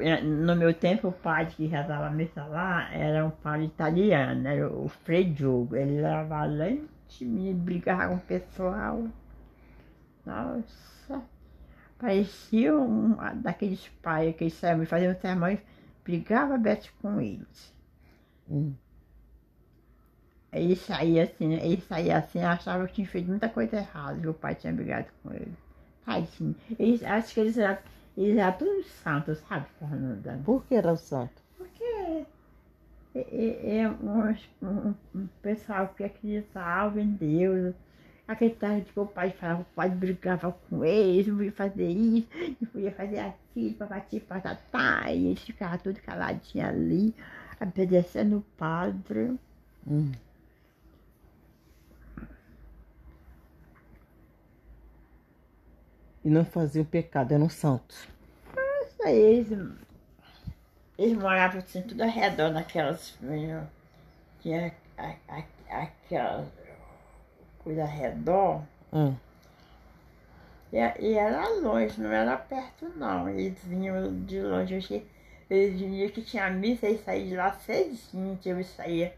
é, 0.00 0.22
no 0.22 0.57
meu 0.57 0.72
tempo, 0.74 1.09
o 1.09 1.12
padre 1.12 1.54
que 1.54 1.66
rezava 1.66 2.07
a 2.07 2.11
missa 2.11 2.44
lá 2.44 2.92
era 2.92 3.24
um 3.24 3.31
padre 3.31 3.66
italiano, 3.66 4.48
era 4.48 4.70
o 4.70 4.88
Frei 4.88 5.24
Diogo. 5.24 5.76
Ele 5.76 5.98
era 5.98 6.24
valente, 6.24 7.24
me 7.24 7.52
brigava 7.54 8.09
com 8.09 8.14
o 8.16 8.20
pessoal. 8.20 9.07
Nossa, 10.26 11.22
parecia 11.98 12.74
um 12.74 13.16
daqueles 13.37 13.88
pais 14.02 14.35
que 14.37 14.50
saíam 14.50 14.85
faziam 14.85 15.14
sermão 15.14 15.50
e 15.50 15.59
brigava 16.09 16.55
aberto 16.55 16.90
com 17.03 17.21
eles. 17.21 17.75
Hum. 18.51 18.73
Ele 20.51 20.75
saía 20.75 21.25
assim, 21.25 21.53
ele 21.53 21.81
saía 21.83 22.16
assim, 22.16 22.40
achava 22.40 22.87
que 22.87 22.94
tinha 22.94 23.07
feito 23.07 23.29
muita 23.29 23.49
coisa 23.51 23.77
errada, 23.77 24.18
que 24.18 24.27
o 24.27 24.33
pai 24.33 24.55
tinha 24.55 24.73
brigado 24.73 25.07
com 25.23 25.35
ele. 25.35 25.53
Tadinho. 26.07 26.57
Eles, 26.79 27.03
acho 27.05 27.35
que 27.35 27.40
eles 27.40 27.59
eram, 27.59 27.79
eles 28.16 28.38
eram 28.38 28.57
todos 28.57 28.87
santos, 28.87 29.38
sabe, 29.40 29.66
Fernanda? 29.79 30.40
Por 30.47 30.64
que 30.64 30.75
era 30.77 30.90
o 30.90 30.97
santo? 30.97 31.42
Porque 31.59 31.85
é, 31.85 32.25
é, 33.14 33.77
é 33.81 33.90
um, 33.90 34.35
um- 34.62 34.94
um 35.14 35.27
pessoal 35.42 35.88
que 35.94 36.05
acreditava 36.05 36.99
em 37.03 37.12
Deus, 37.12 37.75
acreditava 38.28 38.80
que 38.80 39.00
o 39.00 39.06
pai 39.06 39.30
falava, 39.30 39.62
o 39.62 39.64
pai 39.74 39.88
brigava 39.88 40.52
com 40.68 40.84
eles, 40.84 41.26
não 41.26 41.36
podia 41.36 41.52
fazer 41.52 41.88
isso, 41.88 42.28
não 42.60 42.68
podia 42.68 42.92
fazer 42.92 43.18
aquilo, 43.18 43.74
papati, 43.74 44.20
patatá, 44.20 45.10
e 45.12 45.26
eles 45.28 45.42
ficavam 45.42 45.78
todos 45.78 46.00
caladinhos 46.00 46.68
ali, 46.68 47.14
obedecendo 47.60 48.38
o 48.38 48.42
padre. 48.56 49.37
Hum. 49.87 50.12
E 56.24 56.31
não 56.31 56.44
faziam 56.44 56.85
pecado, 56.85 57.33
eram 57.33 57.48
santos. 57.48 58.06
Isso 58.87 59.02
aí, 59.04 59.16
eles, 59.18 59.48
eles 60.98 61.16
moravam 61.16 61.58
assim, 61.60 61.83
tudo 61.83 62.02
ao 62.02 62.10
redor 62.10 62.50
naquelas. 62.50 63.16
eh, 63.22 63.62
Tinha 64.40 64.72
a- 64.98 65.16
ao 67.77 67.87
redor. 67.87 68.62
Hum. 68.92 69.14
E, 70.73 70.77
e 70.77 71.14
era 71.14 71.48
longe, 71.60 72.00
não 72.00 72.12
era 72.12 72.37
perto 72.37 72.90
não. 72.96 73.29
Eles 73.29 73.58
vinham 73.64 74.25
de 74.25 74.40
longe. 74.40 74.75
Eu 74.75 74.79
achei, 74.79 75.06
eles 75.50 75.81
vinham 75.81 76.08
que 76.10 76.23
tinha 76.23 76.50
missa, 76.50 76.87
eles 76.87 77.04
saíam 77.04 77.29
de 77.29 77.37
lá 77.37 77.52
cedinho. 77.52 78.38
Eu 78.44 78.64
saía, 78.64 79.14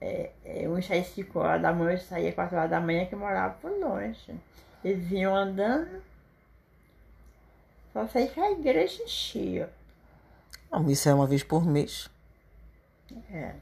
é, 0.00 0.30
é, 0.44 0.68
uns 0.68 0.86
saíam 0.86 1.04
5 1.04 1.38
horas 1.38 1.62
da 1.62 1.72
manhã, 1.72 1.92
eu 1.92 1.98
saía 1.98 2.32
4 2.32 2.56
horas 2.56 2.70
da 2.70 2.80
manhã, 2.80 3.06
que 3.06 3.14
eu 3.14 3.18
morava 3.18 3.54
por 3.54 3.70
longe. 3.70 4.34
Eles 4.84 5.04
vinham 5.06 5.34
andando. 5.34 6.02
Só 7.92 8.06
sei 8.08 8.28
que 8.28 8.40
a 8.40 8.52
igreja 8.52 9.02
enchia. 9.02 9.70
A 10.70 10.78
missa 10.78 11.10
era 11.10 11.16
uma 11.16 11.26
vez 11.26 11.42
por 11.42 11.64
mês. 11.64 12.10
É. 13.32 13.54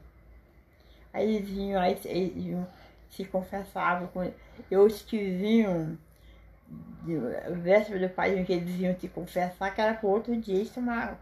Aí 1.13 1.35
eles 1.35 1.49
vinham, 1.49 1.81
aí 1.81 1.97
eles 2.05 2.33
vinham, 2.33 2.67
se 3.09 3.25
confessavam 3.25 4.07
com 4.07 4.31
Eu 4.69 4.87
que 4.87 5.17
vinham, 5.17 5.97
véspera 7.61 8.07
do 8.07 8.13
pai, 8.13 8.43
que 8.43 8.53
eles 8.53 8.75
vinham 8.75 8.95
se 8.99 9.07
confessar, 9.07 9.73
que 9.73 9.81
era 9.81 9.93
para 9.93 10.09
outro 10.09 10.35
dia 10.37 10.65
tomar, 10.73 11.17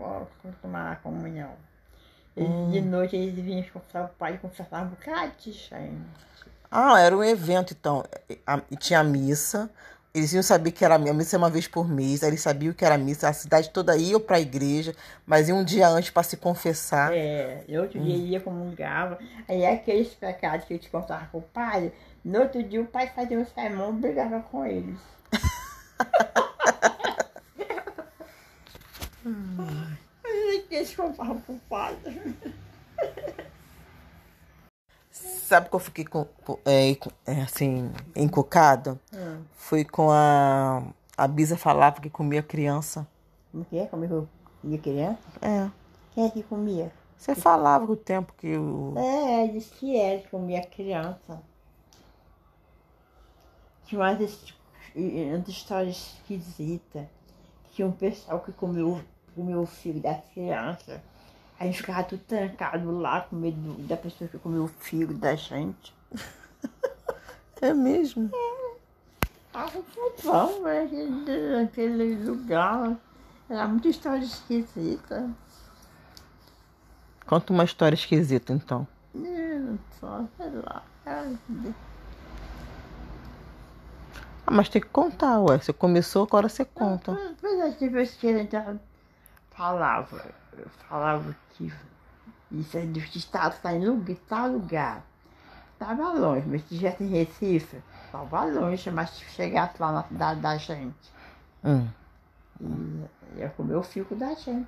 tomar 0.61 0.91
a 0.93 0.95
comunhão. 0.97 1.51
Eles, 2.35 2.49
hum. 2.49 2.71
De 2.71 2.81
noite 2.81 3.15
eles 3.15 3.35
vinham 3.35 3.63
confessar 3.63 4.05
o 4.05 4.09
pai 4.09 4.35
e 4.35 4.37
confessavam 4.37 4.87
um 4.87 4.89
bocado 4.91 5.31
de 5.39 5.51
gente. 5.51 6.05
Ah, 6.69 6.99
era 6.99 7.15
um 7.15 7.23
evento 7.23 7.73
então. 7.73 8.03
E 8.69 8.75
tinha 8.75 9.03
missa, 9.03 9.69
eles 10.15 10.31
iam 10.31 10.41
saber 10.41 10.71
que 10.71 10.85
era 10.85 10.95
a 10.95 10.97
missa 10.97 11.37
uma 11.37 11.49
vez 11.49 11.67
por 11.67 11.89
mês, 11.89 12.23
eles 12.23 12.39
sabiam 12.39 12.73
que 12.73 12.85
era 12.85 12.97
missa, 12.97 13.27
a 13.27 13.33
cidade 13.33 13.69
toda 13.69 13.97
ia 13.97 14.17
para 14.17 14.37
a 14.37 14.39
igreja, 14.39 14.95
mas 15.27 15.49
ia 15.49 15.55
um 15.55 15.63
dia 15.63 15.89
antes 15.89 16.09
para 16.09 16.23
se 16.23 16.37
confessar. 16.37 17.11
É, 17.13 17.65
outro 17.77 17.99
hum. 17.99 18.03
dia 18.05 18.15
ia 18.15 18.39
comungava. 18.39 19.19
Aí 19.45 19.65
aqueles 19.65 20.07
pecados 20.13 20.65
que 20.65 20.73
eu 20.73 20.79
te 20.79 20.89
contava 20.89 21.25
com 21.25 21.39
o 21.39 21.41
pai, 21.41 21.91
no 22.23 22.39
outro 22.39 22.63
dia 22.63 22.79
o 22.81 22.85
pai 22.85 23.11
fazia 23.13 23.37
um 23.37 23.45
sermão 23.45 23.89
e 23.89 23.99
brigava 23.99 24.39
com 24.39 24.65
eles. 24.65 24.97
hum. 29.25 29.57
Aí 30.23 30.65
eles 30.71 30.95
contavam 30.95 31.41
com 31.41 31.53
o 31.55 31.59
pai. 31.69 31.97
Sabe 35.11 35.69
que 35.69 35.75
eu 35.75 35.79
fiquei 35.79 36.05
com, 36.05 36.25
é, 36.65 36.97
é, 37.25 37.41
assim, 37.41 37.91
encucada? 38.15 38.97
Hum. 39.13 39.24
Foi 39.53 39.83
com 39.83 40.09
a. 40.11 40.83
A 41.17 41.27
Bisa 41.27 41.55
falava 41.55 42.01
que 42.01 42.09
comia 42.09 42.43
criança. 42.43 43.07
Como 43.51 43.63
que 43.65 43.77
é? 43.77 43.85
Comia, 43.85 44.27
comia 44.61 44.77
criança? 44.77 45.19
É. 45.41 45.69
Quem 46.13 46.25
é 46.25 46.29
que 46.29 46.43
comia? 46.43 46.91
Você 47.17 47.33
que... 47.33 47.41
falava 47.41 47.91
o 47.91 47.95
tempo 47.95 48.33
que 48.37 48.57
o. 48.57 48.93
É, 48.97 49.47
disse 49.47 49.71
que 49.71 49.97
é, 49.97 50.19
que 50.19 50.29
comia 50.29 50.61
criança. 50.65 51.41
Tinha 53.85 54.01
umas, 54.01 54.53
umas 54.95 55.47
histórias 55.47 55.95
esquisitas. 55.95 57.05
Tinha 57.71 57.87
um 57.87 57.91
pessoal 57.91 58.39
que 58.39 58.51
comeu, 58.51 59.01
comeu 59.33 59.61
o 59.61 59.65
filho 59.65 60.01
das 60.01 60.23
crianças. 60.33 60.99
A 61.59 61.65
gente 61.65 61.77
ficava 61.77 62.03
tudo 62.03 62.21
trancado 62.23 62.91
lá, 62.99 63.21
com 63.21 63.35
medo 63.37 63.73
da 63.83 63.95
pessoa 63.95 64.29
que 64.29 64.37
comeu 64.37 64.65
o 64.65 64.67
fígado 64.67 65.17
da 65.17 65.35
gente. 65.35 65.93
É 67.61 67.73
mesmo? 67.73 68.29
É. 68.33 68.64
Tava 69.55 69.81
bom, 70.21 70.61
né? 70.63 70.89
Naquele 71.61 72.15
lugar. 72.25 72.97
Era 73.49 73.65
muita 73.69 73.87
história 73.87 74.25
esquisita. 74.25 75.29
Conta 77.25 77.53
uma 77.53 77.63
história 77.63 77.95
esquisita, 77.95 78.51
então. 78.51 78.85
Não, 79.13 79.79
só, 79.97 80.25
sei 80.35 80.49
lá. 80.51 80.83
Ah, 81.05 81.31
mas 84.51 84.67
tem 84.67 84.81
que 84.81 84.89
contar, 84.89 85.39
ué. 85.39 85.57
Você 85.57 85.71
começou, 85.71 86.23
agora 86.23 86.49
você 86.49 86.65
conta. 86.65 87.17
Mas 87.41 87.59
as 87.61 87.79
vezes 87.79 88.15
que 88.17 88.27
a 88.27 88.37
gente 88.37 88.57
falava, 89.51 90.33
falava 90.89 91.33
que 91.51 91.71
isso 92.51 92.77
é 92.77 92.81
do 92.81 92.99
estado 92.99 93.53
está 93.53 93.73
em 93.73 93.87
lugar, 93.87 94.17
tal 94.27 94.49
lugar. 94.49 95.05
Estava 95.73 96.11
longe, 96.11 96.45
mas 96.45 96.61
se 96.63 96.73
estivesse 96.73 97.03
em 97.05 97.07
Recife, 97.07 97.81
estava 98.23 98.45
longe, 98.45 98.91
mas 98.91 99.09
se 99.11 99.25
chegasse 99.25 99.81
lá 99.81 99.91
na 99.91 100.03
cidade 100.03 100.39
da 100.41 100.57
gente. 100.57 101.13
Hum. 101.63 101.87
E 102.59 103.39
ia 103.39 103.49
comer 103.49 103.75
o 103.75 103.83
fico 103.83 104.15
da 104.15 104.33
gente. 104.33 104.67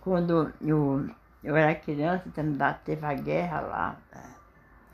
Quando 0.00 0.52
eu, 0.60 1.08
eu 1.42 1.56
era 1.56 1.74
criança, 1.74 2.24
teve 2.84 3.06
a 3.06 3.14
guerra 3.14 3.60
lá, 3.60 3.96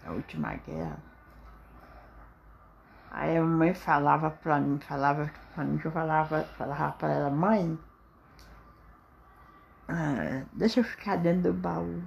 a 0.07 0.12
última 0.12 0.55
guerra. 0.55 0.99
Aí 3.11 3.37
a 3.37 3.43
mãe 3.43 3.72
falava 3.72 4.30
pra 4.30 4.59
mim, 4.59 4.78
falava 4.80 5.30
pra 5.55 5.64
mim 5.64 5.78
que 5.78 5.87
eu 5.87 5.93
falava, 5.93 6.43
falava 6.59 6.93
pra 6.93 7.11
ela, 7.11 7.30
mãe, 7.30 7.78
ah, 9.89 10.43
deixa 10.53 10.80
eu 10.80 10.85
ficar 10.85 11.16
dentro 11.16 11.53
do 11.53 11.53
baú. 11.53 12.03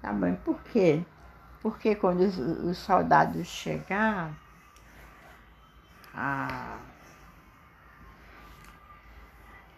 Tá 0.00 0.12
mãe, 0.12 0.34
por 0.36 0.60
quê? 0.64 1.04
Porque 1.62 1.94
quando 1.94 2.20
os, 2.20 2.38
os 2.38 2.78
soldados 2.78 3.46
chegar, 3.46 4.32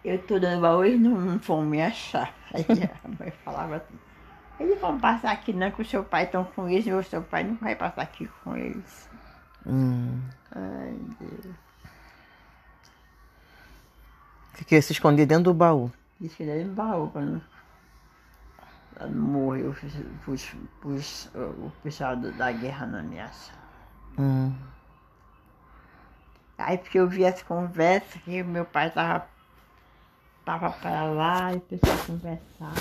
eu 0.03 0.21
tô 0.25 0.39
dando 0.39 0.61
baú, 0.61 0.83
eles 0.83 0.99
não, 0.99 1.11
não 1.11 1.37
vão 1.37 1.65
me 1.65 1.81
achar. 1.81 2.33
Aí 2.53 2.65
a 3.03 3.07
mãe 3.07 3.31
falava 3.43 3.77
assim, 3.77 3.99
eles 4.59 4.79
vão 4.79 4.99
passar 4.99 5.31
aqui 5.31 5.51
não, 5.51 5.71
que 5.71 5.81
o 5.81 5.85
seu 5.85 6.03
pai 6.03 6.23
estão 6.23 6.43
com 6.43 6.69
eles, 6.69 6.85
e 6.85 6.93
o 6.93 7.03
seu 7.03 7.21
pai 7.21 7.43
não 7.43 7.55
vai 7.55 7.75
passar 7.75 8.03
aqui 8.03 8.29
com 8.43 8.55
eles. 8.55 9.09
Hum. 9.65 10.21
Ai, 10.51 10.97
Deus. 11.19 11.55
Fiquei 14.53 14.81
se 14.81 14.93
esconder 14.93 15.25
dentro 15.25 15.45
do 15.45 15.53
baú. 15.53 15.91
Disse 16.19 16.37
que 16.37 16.43
ele 16.43 16.69
baú 16.69 17.09
quando 17.11 17.41
morreu 19.13 19.75
pus, 20.23 20.55
pus, 20.81 21.29
o 21.35 21.71
pessoal 21.81 22.15
da 22.15 22.51
guerra 22.51 22.85
na 22.85 23.03
minha 23.03 23.27
sala. 23.29 23.59
Hum. 24.17 24.53
Aí 26.57 26.77
porque 26.77 26.99
eu 26.99 27.07
vi 27.07 27.23
essa 27.23 27.43
conversa 27.43 28.19
que 28.19 28.43
meu 28.43 28.65
pai 28.65 28.89
tava, 28.91 29.27
tava 30.45 30.69
para 30.71 31.03
lá 31.05 31.53
e 31.53 31.57
o 31.57 31.61
pessoal 31.61 31.97
conversava. 32.05 32.73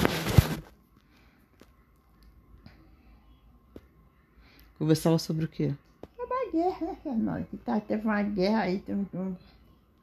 Conversava 4.79 5.19
sobre 5.19 5.45
o 5.45 5.49
quê? 5.49 5.75
Sobre 6.17 6.35
a 6.35 6.51
guerra, 6.51 6.87
né, 6.87 6.97
Fernanda? 7.03 7.47
Que 7.51 7.57
tá, 7.57 7.81
teve 7.81 8.05
uma 8.05 8.23
guerra 8.23 8.63
aí, 8.63 8.85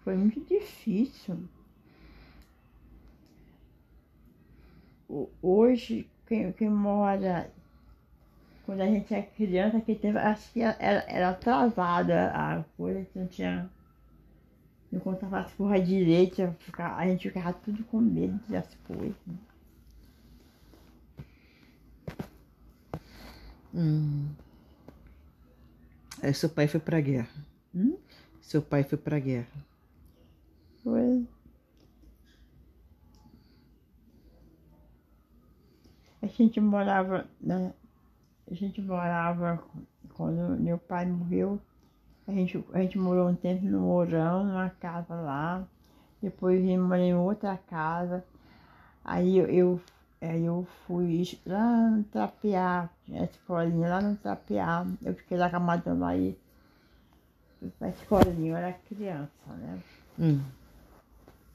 foi 0.03 0.15
muito 0.15 0.39
difícil. 0.45 1.37
Hoje, 5.41 6.09
quem, 6.27 6.51
quem 6.51 6.69
mora, 6.69 7.51
quando 8.65 8.81
a 8.81 8.85
gente 8.85 9.13
é 9.13 9.21
criança, 9.21 9.81
que 9.81 9.95
teve, 9.95 10.17
acho 10.17 10.51
que 10.53 10.61
era, 10.61 10.77
era 11.07 11.29
atrasada 11.29 12.31
a 12.31 12.63
coisa, 12.77 13.05
não 13.15 13.27
tinha. 13.27 13.69
Não 14.91 14.99
contava 14.99 15.41
as 15.41 15.53
coisas 15.53 15.87
direito, 15.87 16.41
a 16.41 17.05
gente 17.05 17.29
ficava 17.29 17.53
tudo 17.53 17.83
com 17.85 17.99
medo 17.99 18.39
das 18.49 18.67
coisas. 18.87 19.15
Hum. 23.73 24.29
Aí 26.21 26.33
seu 26.33 26.49
pai 26.49 26.67
foi 26.67 26.79
pra 26.79 26.99
guerra. 26.99 27.29
Hum? 27.73 27.97
Seu 28.41 28.61
pai 28.61 28.83
foi 28.83 28.97
pra 28.97 29.19
guerra. 29.19 29.47
Foi. 30.83 31.27
A 36.21 36.27
gente 36.27 36.59
morava, 36.59 37.25
né? 37.39 37.73
A 38.49 38.53
gente 38.53 38.81
morava, 38.81 39.63
quando 40.15 40.59
meu 40.59 40.77
pai 40.77 41.05
morreu, 41.05 41.59
a 42.27 42.31
gente, 42.31 42.63
a 42.73 42.79
gente 42.79 42.97
morou 42.97 43.29
um 43.29 43.35
tempo 43.35 43.65
no 43.65 43.79
Mourão, 43.79 44.43
numa 44.43 44.69
casa 44.69 45.15
lá. 45.15 45.63
Depois 46.21 46.61
vim 46.61 46.77
morar 46.77 46.99
em 46.99 47.15
outra 47.15 47.57
casa. 47.57 48.23
Aí 49.03 49.37
eu, 49.37 49.45
eu, 49.47 49.81
aí 50.21 50.45
eu 50.45 50.67
fui 50.85 51.23
lá 51.45 51.89
no 51.89 52.03
Trapear, 52.03 52.89
a 53.11 53.23
escolinha 53.23 53.89
lá 53.89 54.01
no 54.01 54.15
Trapear. 54.17 54.85
Eu 55.03 55.15
fiquei 55.15 55.37
lá 55.37 55.49
com 55.49 55.55
a 55.55 55.59
madame 55.59 56.03
aí. 56.03 56.37
Pra 57.79 57.89
escolinha, 57.89 58.51
eu 58.51 58.57
era 58.57 58.73
criança, 58.73 59.47
né? 59.47 59.79
Hum. 60.19 60.41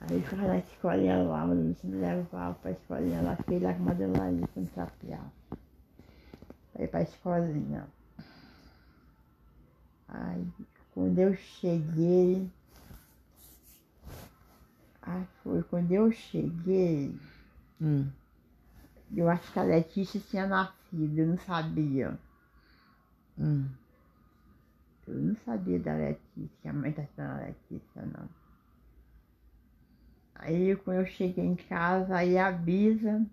Aí 0.07 0.21
ficava 0.21 0.49
na 0.49 0.59
escolinha 0.59 1.23
lá, 1.23 1.47
mas 1.47 1.59
você 1.59 1.87
me 1.87 1.97
levava 1.97 2.55
pra 2.57 2.73
escolinha 2.73 3.23
lá, 3.23 3.37
fiquei 3.37 3.59
lá 3.59 3.73
com 3.73 3.81
uma 3.81 3.95
Madelaine 3.95 4.47
com 4.49 4.65
trapear. 4.67 5.33
Aí 6.75 6.87
pra 6.87 7.03
escolinha. 7.03 7.87
Aí 10.09 10.47
quando 10.93 11.19
eu 11.19 11.35
cheguei. 11.35 12.51
Aí 15.01 15.27
foi 15.43 15.63
quando 15.63 15.91
eu 15.93 16.13
cheguei. 16.13 17.19
Hum. 17.81 18.11
Eu 19.17 19.31
acho 19.31 19.51
que 19.53 19.59
a 19.59 19.63
Letícia 19.63 20.21
tinha 20.21 20.47
nascido, 20.47 21.19
eu 21.19 21.27
não 21.29 21.39
sabia. 21.39 22.19
Hum. 23.39 23.67
Eu 25.07 25.15
não 25.15 25.37
sabia 25.47 25.79
da 25.79 25.95
Letícia, 25.95 26.71
a 26.71 26.73
mãe 26.73 26.93
tá 26.93 27.05
chamando 27.17 27.47
Letícia, 27.47 28.03
não. 28.03 28.44
Aí 30.45 30.77
quando 30.77 30.99
eu 30.99 31.07
cheguei 31.07 31.43
em 31.43 31.57
casa, 31.57 32.17
aí 32.17 32.37
a 32.37 32.53
Bisa 32.53 33.25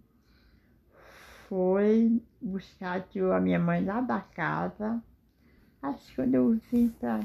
foi 1.49 2.23
buscar 2.41 3.05
a 3.35 3.39
minha 3.41 3.59
mãe 3.59 3.83
lá 3.83 3.99
da 3.99 4.21
casa. 4.21 5.03
Acho 5.81 6.07
que 6.07 6.15
quando 6.15 6.35
eu 6.35 6.57
vim 6.71 6.87
pra, 6.87 7.19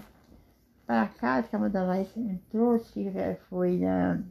pra 0.85 1.07
casa, 1.07 1.47
que 1.47 1.55
a 1.55 1.59
Madalena 1.61 2.05
entrou, 2.17 2.77
que 2.81 3.09
foi 3.49 3.79
na, 3.79 4.25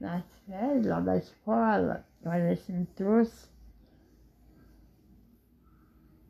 nas 0.00 0.24
férias 0.46 0.86
lá 0.86 1.00
da 1.00 1.18
escola, 1.18 2.06
ela 2.22 2.56
me 2.72 2.86
trouxe. 2.86 3.50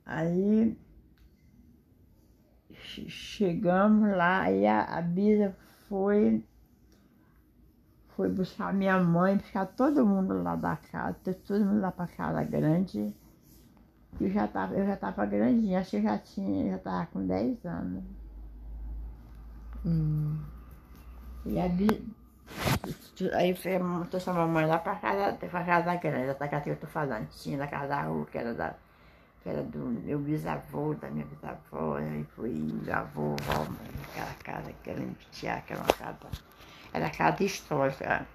Aí 0.05 0.77
chegamos 2.75 4.11
lá, 4.11 4.43
aí 4.43 4.67
a, 4.67 4.83
a 4.83 5.03
Bisa 5.03 5.57
foi, 5.89 6.45
foi 8.21 8.29
buscar 8.29 8.75
minha 8.75 9.01
mãe, 9.01 9.39
buscar 9.39 9.65
todo 9.65 10.05
mundo 10.05 10.43
lá 10.43 10.55
da 10.55 10.77
casa, 10.77 11.17
todo 11.47 11.65
mundo 11.65 11.81
lá 11.81 11.91
para 11.91 12.07
casa 12.07 12.45
grande. 12.45 13.15
Eu 14.21 14.29
já 14.29 14.45
estava 14.45 14.75
eu 14.75 14.87
já 14.87 14.95
tava 14.95 15.25
grandinha, 15.25 15.81
acho 15.81 15.93
que 15.93 15.97
eu 15.97 16.03
já 16.03 16.19
tinha, 16.19 16.73
já 16.73 16.77
estava 16.77 17.07
com 17.07 17.27
10 17.27 17.65
anos. 17.65 18.05
Hum. 19.87 20.39
E 21.47 21.59
a 21.59 21.67
Bisa, 21.67 22.03
aí 23.33 23.55
trouxe 24.11 24.29
a 24.29 24.35
mamãe 24.35 24.67
lá 24.67 24.77
para 24.77 24.97
casa, 24.97 25.33
pra 25.39 25.65
casa 25.65 25.95
grande, 25.95 26.39
da 26.39 26.47
casa 26.47 26.63
que 26.65 26.69
eu 26.69 26.75
estou 26.75 26.91
falando, 26.91 27.27
tinha 27.31 27.57
da 27.57 27.67
casa 27.67 27.89
da 27.89 28.03
rua, 28.03 28.27
que 28.27 28.37
era 28.37 28.53
da 28.53 28.75
que 29.43 29.49
era 29.49 29.63
do 29.63 29.79
meu 29.79 30.19
bisavô, 30.19 30.93
da 30.93 31.09
minha 31.09 31.25
bisavó, 31.25 31.99
e 31.99 32.23
foi 32.37 32.51
meu 32.51 32.95
avô, 32.95 33.35
avó, 33.49 33.67
aquela 34.11 34.35
casa 34.45 34.75
era 34.85 35.01
em 35.01 35.15
Pitiá, 35.15 35.63
que 35.63 35.73
era 36.93 37.05
uma 37.05 37.11
casa, 37.11 37.45
histórica. 37.45 38.27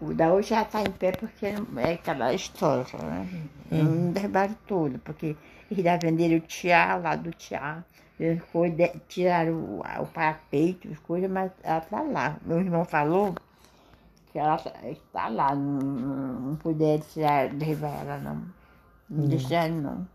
O 0.00 0.14
da 0.14 0.32
hoje 0.32 0.50
já 0.50 0.62
está 0.62 0.80
em 0.82 0.90
pé 0.90 1.12
porque 1.12 1.46
é 1.46 1.92
aquela 1.92 2.32
histórica, 2.32 2.98
né? 2.98 3.28
Hum. 3.70 3.82
Não 3.82 4.12
derrubaram 4.12 4.56
tudo, 4.66 4.98
porque 4.98 5.36
eles 5.70 5.84
já 5.84 5.96
venderam 5.96 6.36
o 6.36 6.40
tiá 6.40 6.96
lá 6.96 7.14
do 7.14 7.30
tiá, 7.30 7.84
tiraram 9.08 9.54
o, 9.54 9.80
o 9.80 10.06
parapeito, 10.06 10.88
as 10.90 10.98
coisas, 10.98 11.30
mas 11.30 11.52
ela 11.62 11.78
está 11.78 12.02
lá. 12.02 12.36
Meu 12.44 12.60
irmão 12.60 12.84
falou 12.84 13.34
que 14.32 14.38
ela 14.38 14.56
está 14.84 15.28
lá, 15.28 15.54
não, 15.54 16.40
não 16.40 16.56
puderam 16.56 17.02
tirar, 17.12 17.48
derrubar 17.50 18.00
ela 18.00 18.18
não. 18.18 18.42
Não 19.08 19.24
hum. 19.24 19.28
deixaram 19.28 19.74
não. 19.76 20.08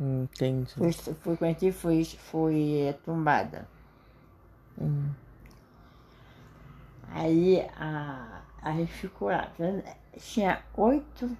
Entendi. 0.00 0.72
Foi, 0.74 0.92
foi 0.92 1.36
quando 1.36 1.68
a 1.68 1.72
foi, 1.72 2.04
foi 2.04 2.80
é, 2.88 2.92
tombada. 2.92 3.68
Hum. 4.80 5.10
Aí 7.14 7.60
a, 7.76 8.42
a 8.62 8.72
gente 8.72 8.92
ficou 8.92 9.28
lá. 9.28 9.50
Tinha 10.18 10.62
oito 10.76 11.36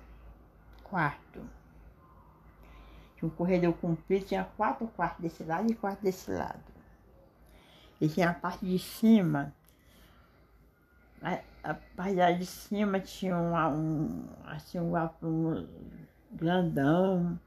quartos. 0.85 1.43
Tinha 3.17 3.29
um 3.29 3.31
corredor 3.31 3.73
comprido, 3.75 4.27
tinha 4.27 4.45
quatro 4.57 4.87
quartos 4.89 5.21
desse 5.21 5.43
lado 5.45 5.71
e 5.71 5.75
quatro 5.75 6.03
desse 6.03 6.31
lado. 6.31 6.61
E 8.01 8.09
tinha 8.09 8.31
a 8.31 8.35
parte 8.35 8.67
de 8.67 8.79
cima. 8.79 9.55
A, 11.23 11.39
a 11.63 11.75
parte 11.75 12.17
de 12.39 12.47
cima 12.47 13.01
tinha 13.01 13.37
um, 13.37 13.55
um 13.55 14.29
assim, 14.45 14.79
um, 14.81 14.95
um 15.23 15.69
grandão 16.33 17.39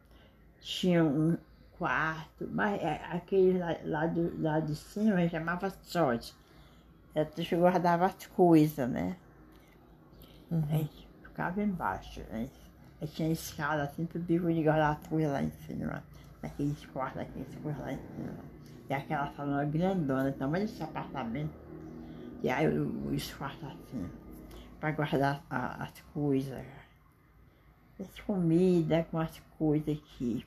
tinha 0.65 1.03
um 1.03 1.38
quarto, 1.78 2.47
mas 2.51 2.82
é, 2.82 2.99
aquele 3.11 3.59
lá, 3.59 3.76
lá, 3.84 4.07
do, 4.07 4.41
lá 4.41 4.59
de 4.59 4.76
cima 4.76 5.28
chamava 5.30 5.69
sorte. 5.84 6.34
Ela 7.16 7.30
guardava 7.53 8.05
as 8.05 8.28
coisas, 8.28 8.89
né? 8.89 9.16
Uhum. 10.51 10.63
Aí 10.70 10.89
ficava 11.24 11.63
embaixo, 11.63 12.20
né? 12.30 12.49
Tinha 13.13 13.32
escada 13.32 13.84
assim, 13.84 14.05
pro 14.05 14.20
bico 14.20 14.51
de 14.51 14.63
guardar 14.63 14.97
as 14.97 15.07
coisas 15.07 15.32
lá 15.32 15.41
em 15.41 15.51
cima, 15.51 16.03
naqueles 16.41 16.86
quartos, 16.88 17.18
naqueles 17.18 17.55
coisas 17.55 17.82
lá 17.82 17.93
em 17.93 17.97
cima. 17.97 18.34
E 18.89 18.93
aquela 18.93 19.32
sala 19.34 19.63
grandona, 19.63 20.32
tamanho 20.34 20.66
desse 20.66 20.84
apartamento. 20.84 21.53
E 22.43 22.49
aí 22.49 22.68
os 22.68 23.34
quartos 23.34 23.63
assim, 23.63 24.09
para 24.80 24.91
guardar 24.91 25.43
a, 25.49 25.84
as 25.84 26.01
coisas. 26.13 26.66
As 27.97 28.20
comidas 28.22 29.05
com 29.09 29.20
as 29.20 29.41
coisas 29.57 29.97
que 29.99 30.45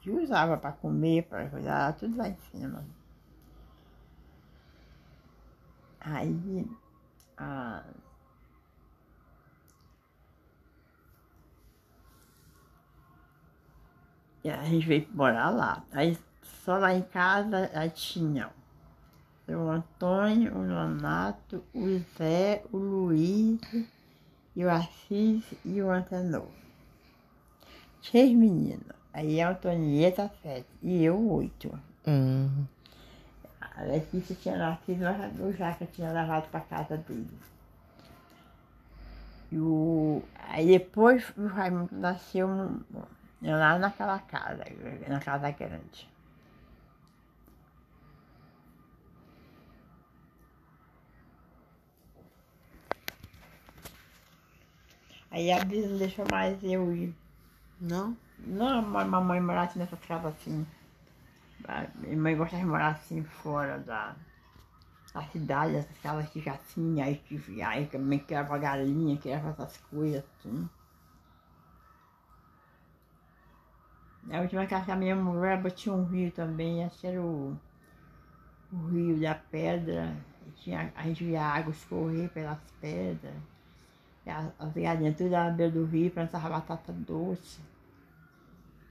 que 0.00 0.10
usava 0.10 0.56
para 0.56 0.72
comer, 0.72 1.24
para 1.24 1.46
cuidar, 1.50 1.92
tudo 1.92 2.16
lá 2.16 2.28
em 2.28 2.36
cima. 2.50 2.82
Aí 6.00 6.66
a, 7.36 7.82
e 14.42 14.50
a 14.50 14.64
gente 14.64 14.86
veio 14.86 15.08
morar 15.12 15.50
lá. 15.50 15.84
Aí 15.92 16.18
só 16.42 16.78
lá 16.78 16.94
em 16.94 17.02
casa 17.02 17.70
aí 17.74 17.90
tinha 17.90 18.50
o 19.48 19.68
Antônio, 19.68 20.56
o 20.56 20.62
Leonato, 20.62 21.64
o 21.74 21.98
Zé, 22.16 22.62
o 22.72 22.76
Luiz, 22.76 23.60
e 24.54 24.64
o 24.64 24.70
Assis 24.70 25.44
e 25.64 25.82
o 25.82 25.90
Antenor. 25.90 26.46
Seis 28.02 28.32
meninos. 28.36 28.86
Aí 29.12 29.40
a 29.40 29.50
Antonieta 29.50 30.30
sete 30.42 30.68
e 30.82 31.04
eu 31.04 31.28
oito. 31.30 31.68
Uhum. 32.06 32.66
A 33.80 33.84
Letícia 33.84 34.36
tinha 34.36 34.58
nascido, 34.58 35.00
mas 35.02 35.40
o 35.40 35.52
Jaca 35.52 35.86
tinha 35.86 36.12
levado 36.12 36.50
para 36.50 36.60
casa 36.60 36.98
dele. 36.98 37.30
E 39.50 39.58
o... 39.58 40.22
Aí 40.48 40.66
depois 40.66 41.32
o 41.34 41.46
Raimundo 41.46 41.96
nasceu 41.96 42.46
lá 43.40 43.78
naquela 43.78 44.18
casa, 44.18 44.64
na 45.08 45.18
casa 45.18 45.50
grande. 45.50 46.10
Aí 55.30 55.50
a 55.50 55.64
Bisa 55.64 55.88
não 55.88 55.96
deixou 55.96 56.26
mais 56.30 56.62
eu 56.62 56.92
ir. 56.92 57.14
Não? 57.80 58.14
Não, 58.40 58.98
a 58.98 59.04
mamãe 59.06 59.40
morasse 59.40 59.78
nessa 59.78 59.96
casa 59.96 60.28
assim. 60.28 60.66
A 61.68 61.86
minha 61.98 62.16
mãe 62.16 62.36
gostava 62.36 62.62
de 62.62 62.68
morar 62.68 62.88
assim 62.88 63.22
fora 63.22 63.78
da, 63.78 64.14
da 65.12 65.22
cidade, 65.24 65.76
essas 65.76 66.28
que 66.30 66.40
já 66.40 66.56
tinha, 66.72 67.04
aí 67.04 67.16
que 67.16 67.62
aí 67.62 67.86
também 67.86 68.18
criava 68.18 68.58
galinha, 68.58 69.16
criava 69.18 69.50
essas 69.50 69.76
coisas 69.78 70.24
assim. 70.38 70.68
A 74.30 74.40
última 74.40 74.66
casa 74.66 74.92
a 74.92 74.96
minha 74.96 75.16
mulher 75.16 75.60
tinha 75.72 75.94
um 75.94 76.04
rio 76.04 76.30
também, 76.30 76.84
esse 76.84 77.06
era 77.06 77.20
o, 77.20 77.56
o 78.72 78.76
rio 78.88 79.20
da 79.20 79.34
pedra. 79.34 80.16
Tinha, 80.56 80.92
a 80.94 81.02
gente 81.04 81.24
via 81.24 81.42
água 81.42 81.72
escorrer 81.72 82.28
pelas 82.30 82.58
pedras. 82.80 83.34
As, 84.26 84.52
as 84.58 84.72
galinhas 84.74 85.16
tudo 85.16 85.34
à 85.34 85.50
beira 85.50 85.72
do 85.72 85.84
rio, 85.86 86.10
plantava 86.10 86.48
batata 86.48 86.92
doce. 86.92 87.60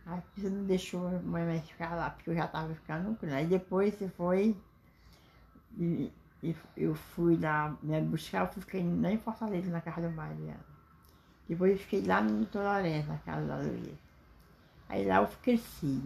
A 0.10 0.22
você 0.36 0.50
não 0.50 0.64
deixou 0.64 1.08
a 1.08 1.20
mãe 1.20 1.62
ficar 1.62 1.96
lá, 1.96 2.10
porque 2.10 2.32
eu 2.32 2.36
já 2.36 2.46
estava 2.46 2.74
ficando 2.74 3.16
com 3.16 3.28
Aí 3.28 3.46
depois 3.46 3.94
você 3.94 4.08
foi 4.10 4.58
e, 5.78 6.12
e, 6.42 6.56
eu 6.76 6.96
fui 6.96 7.38
lá 7.38 7.78
me 7.84 8.02
buscar, 8.02 8.42
eu 8.42 8.62
fiquei 8.62 8.84
lá 8.84 9.12
em 9.12 9.18
Fortaleza, 9.20 9.70
na 9.70 9.82
casa 9.82 10.10
do 10.10 10.16
Mariana. 10.16 10.66
Depois 11.48 11.74
eu 11.74 11.78
fiquei 11.78 12.02
lá 12.06 12.22
no 12.22 12.48
Lourenço, 12.54 13.08
na 13.08 13.18
casa 13.20 13.46
da 13.46 13.58
Luísa. 13.58 13.98
Aí 14.88 15.06
lá 15.06 15.18
eu 15.18 15.28
cresci. 15.44 16.02